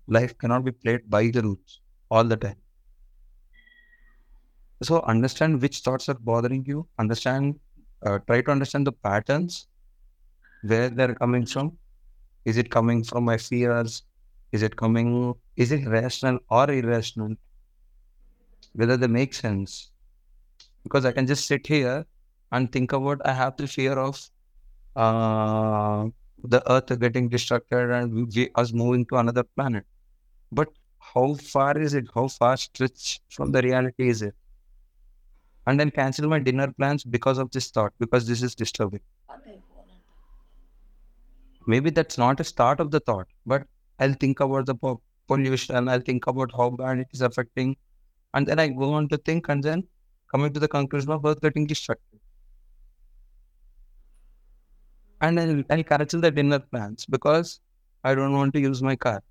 life 0.08 0.38
cannot 0.38 0.66
be 0.66 0.72
played 0.72 1.10
by 1.10 1.30
the 1.30 1.44
rules 1.44 1.80
all 2.10 2.24
the 2.24 2.36
time 2.36 2.63
so 4.84 5.02
understand 5.02 5.62
which 5.62 5.80
thoughts 5.80 6.10
are 6.10 6.16
bothering 6.16 6.66
you. 6.66 6.88
Understand 7.00 7.60
uh, 8.06 8.20
try 8.28 8.42
to 8.42 8.52
understand 8.52 8.86
the 8.86 8.92
patterns 8.92 9.68
where 10.62 10.90
they're 10.90 11.16
coming 11.16 11.46
from. 11.46 11.78
Is 12.46 12.58
it 12.58 12.70
coming 12.70 13.04
from 13.04 13.24
my 13.26 13.38
fears? 13.38 14.04
Is 14.52 14.62
it 14.62 14.76
coming 14.76 15.34
is 15.56 15.72
it 15.72 15.88
rational 15.88 16.40
or 16.50 16.70
irrational? 16.70 17.36
Whether 18.74 18.98
they 18.98 19.08
make 19.08 19.34
sense. 19.34 19.92
Because 20.84 21.06
i 21.06 21.12
can 21.14 21.26
just 21.26 21.48
sit 21.48 21.66
here 21.66 22.06
and 22.52 22.72
think 22.72 22.92
about 22.92 23.22
i 23.26 23.34
have 23.34 23.56
the 23.58 23.68
fear 23.68 23.94
of 23.94 24.30
uh, 24.96 26.06
the 26.44 26.62
earth 26.72 27.00
getting 27.00 27.30
destructed 27.30 27.94
and 27.98 28.14
we, 28.36 28.50
us 28.56 28.74
moving 28.74 29.06
to 29.06 29.16
another 29.16 29.44
planet. 29.44 29.86
But 30.52 30.68
how 31.00 31.36
far 31.36 31.78
is 31.78 31.94
it? 31.94 32.08
How 32.14 32.28
far 32.28 32.58
stretch 32.58 33.22
from 33.30 33.52
the 33.52 33.62
reality 33.62 34.10
is 34.10 34.22
it 34.22 34.36
and 35.68 35.80
then 35.80 35.92
cancel 35.92 36.30
my 36.30 36.40
dinner 36.40 36.72
plans 36.74 37.04
because 37.04 37.38
of 37.38 37.52
this 37.52 37.70
thought 37.72 37.94
because 38.00 38.28
this 38.28 38.42
is 38.42 38.56
disturbing. 38.56 39.02
Maybe 41.68 41.90
that's 41.90 42.18
not 42.18 42.40
a 42.40 42.44
start 42.44 42.80
of 42.80 42.92
the 42.92 43.00
thought 43.02 43.28
but 43.46 43.68
i'll 44.00 44.14
think 44.24 44.40
about 44.40 44.66
the 44.66 44.76
po- 44.76 45.02
pollution 45.28 45.90
i'll 45.90 46.06
think 46.10 46.28
about 46.28 46.52
how 46.60 46.70
bad 46.70 47.00
it 47.00 47.08
is 47.12 47.22
affecting 47.22 47.76
and 48.34 48.48
then 48.48 48.60
i 48.60 48.68
go 48.70 48.94
on 48.94 49.10
to 49.10 49.18
think 49.18 49.50
and 49.50 49.64
then 49.64 49.88
coming 50.32 50.54
to 50.54 50.60
the 50.60 50.68
conclusion 50.68 51.12
of 51.12 51.26
earth 51.26 51.42
getting 51.42 51.68
destructed 51.68 52.20
and 55.22 55.40
I'll, 55.40 55.64
I'll 55.70 55.84
cancel 55.84 56.22
the 56.22 56.32
dinner 56.32 56.60
plans 56.60 57.06
because 57.06 57.60
i 58.04 58.14
don't 58.16 58.34
want 58.34 58.54
to 58.54 58.60
use 58.60 58.82
my 58.84 58.96
car 58.96 59.22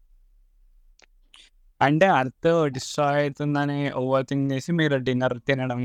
అంటే 1.82 2.06
earth 2.16 2.48
destroy 2.74 3.18
అవుతుందని 3.20 3.78
over 4.00 4.24
think 4.28 4.44
చేసి 4.52 4.70
మీరు 4.72 4.96
dinner 5.06 5.34
తినడం 5.48 5.80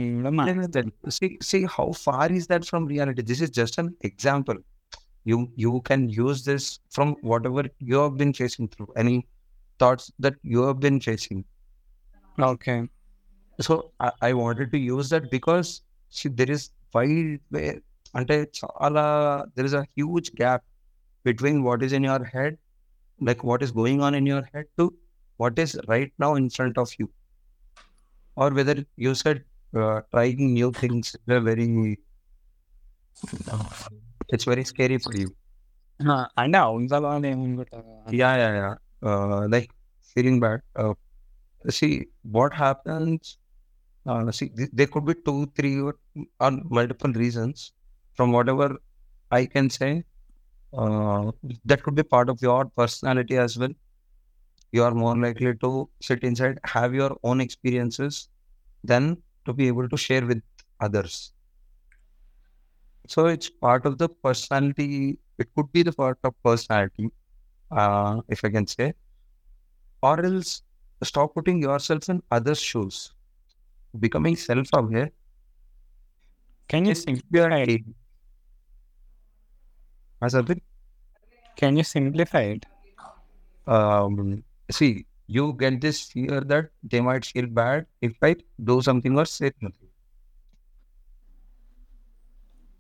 see 1.50 1.60
how 1.76 1.88
far 2.04 2.32
is 2.32 2.48
that 2.52 2.66
from 2.66 2.86
reality 2.90 3.24
this 3.32 3.42
is 3.48 3.54
just 3.60 3.78
an 3.80 3.92
example 4.10 4.60
you 5.26 5.38
you 5.58 5.72
can 5.90 6.06
use 6.20 6.42
this 6.50 6.68
from 6.96 7.14
whatever 7.52 7.70
you 7.90 7.96
have 8.02 8.16
been 8.18 8.36
chasing 8.42 8.70
through 8.76 8.88
any 9.04 9.18
thoughts 9.80 10.08
that 10.22 10.40
you 10.54 10.60
have 10.68 10.80
been 10.86 11.02
chasing 11.08 11.44
okay 12.38 12.76
so 13.60 13.76
I 14.24 14.32
wanted 14.42 14.72
to 14.72 14.80
use 14.90 15.10
that 15.14 15.28
because 15.32 15.70
there 16.40 16.52
is 16.52 16.66
wide 16.96 17.42
way 17.54 17.64
అంటే 18.14 18.36
చాలా 18.60 19.06
there 19.56 19.68
is 19.70 19.76
a 19.76 19.86
huge 19.92 20.30
gap 20.42 20.64
between 21.26 21.60
what 21.68 21.84
is 21.84 21.94
in 21.94 22.06
your 22.06 22.26
head 22.36 22.56
like 23.20 23.42
what 23.46 23.64
is 23.64 23.74
going 23.78 24.04
on 24.08 24.16
in 24.16 24.28
your 24.28 24.48
head 24.54 24.70
to 24.78 24.86
what 25.37 25.59
is 25.59 25.79
right 25.89 26.13
now 26.19 26.35
in 26.37 26.51
front 26.51 26.79
of 26.79 26.91
you. 26.99 27.11
Or 28.37 28.51
whether 28.51 28.85
you 28.97 29.15
said 29.15 29.45
uh, 29.75 30.03
trying 30.11 30.53
new 30.53 30.71
things 30.73 31.15
is 31.15 31.21
a 31.29 31.41
very 31.41 31.97
it's 34.29 34.45
very 34.45 34.65
scary 34.73 34.99
for 35.05 35.15
you. 35.23 35.29
ఆ, 36.13 36.15
అంటే 36.43 36.59
అవును 36.67 36.87
వాళ్ళు 36.93 37.27
ఏమనుకుంటారు 37.33 37.89
Yeah, 38.21 38.35
yeah, 38.43 38.53
yeah. 38.61 38.75
Uh, 39.11 39.43
like 39.55 39.69
feeling 40.13 40.37
bad. 40.45 40.61
Uh, 40.83 40.95
see 41.79 41.93
what 42.37 42.53
happens. 42.63 43.23
Uh, 44.11 44.31
see, 44.39 44.49
th- 44.59 44.73
there 44.79 44.91
could 44.95 45.07
be 45.11 45.15
two, 45.29 45.41
three, 45.59 45.75
or, 45.89 45.95
or 46.45 46.51
multiple 46.79 47.13
reasons. 47.25 47.59
From 48.17 48.31
whatever 48.37 48.69
I 49.41 49.47
can 49.55 49.69
say, 49.79 49.93
uh, 50.83 51.25
that 51.71 51.83
could 51.85 51.97
be 52.01 52.07
part 52.15 52.29
of 52.35 52.39
your 52.49 52.63
personality 52.81 53.39
as 53.47 53.55
well. 53.63 53.75
you 54.72 54.84
are 54.84 54.94
more 54.94 55.16
likely 55.16 55.56
to 55.56 55.90
sit 56.02 56.24
inside, 56.24 56.60
have 56.64 56.94
your 56.94 57.18
own 57.24 57.42
experiences, 57.42 58.30
than 58.84 59.18
to 59.46 59.54
be 59.54 59.68
able 59.68 59.90
to 59.90 59.98
share 59.98 60.26
with 60.26 60.42
others. 60.80 61.34
So 63.08 63.28
it's 63.28 63.50
part 63.50 63.86
of 63.86 63.98
the 63.98 64.10
personality. 64.10 65.18
It 65.38 65.48
could 65.56 65.72
be 65.72 65.84
the 65.84 65.94
part 65.94 66.20
of 66.24 66.34
personality, 66.44 67.10
uh, 67.72 68.22
if 68.28 68.44
I 68.44 68.50
can 68.50 68.68
say, 68.68 68.94
or 70.02 70.24
else 70.26 70.64
stop 71.04 71.34
putting 71.34 71.62
yourself 71.62 72.10
in 72.10 72.22
others' 72.32 72.60
shoes, 72.60 73.14
becoming 74.00 74.36
self-aware. 74.36 75.12
Can 76.68 76.86
you 76.86 76.96
simplify? 76.96 77.62
It? 77.62 77.84
Can 81.56 81.78
you 81.78 81.84
simplify 81.84 82.42
it? 82.42 82.66
Um, 83.66 84.44
see, 84.72 85.06
you 85.28 85.54
get 85.54 85.82
this 85.82 86.02
fear 86.12 86.42
that 86.42 86.72
they 86.84 87.02
might 87.02 87.26
feel 87.26 87.48
bad 87.48 87.88
if 88.02 88.16
I 88.22 88.36
do 88.64 88.82
something 88.82 89.18
or 89.18 89.26
say 89.26 89.52
nothing. 89.62 89.90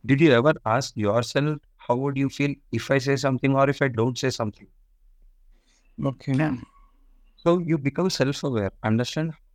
Did 0.03 0.21
you 0.21 0.31
ever 0.31 0.55
ask 0.65 0.97
yourself 0.97 1.59
how 1.77 1.97
would 1.97 2.17
you 2.17 2.29
feel 2.29 2.55
if 2.71 2.89
I 2.89 2.97
say 2.97 3.15
something 3.15 3.53
or 3.55 3.69
if 3.69 3.79
I 3.83 3.89
don't 3.89 4.17
say 4.17 4.31
something? 4.31 4.67
Okay. 6.09 6.33
Okay 6.33 6.47
So 7.37 7.57
you 7.57 7.77
become 7.79 8.09
self-aware, 8.11 8.73
understand 8.83 9.33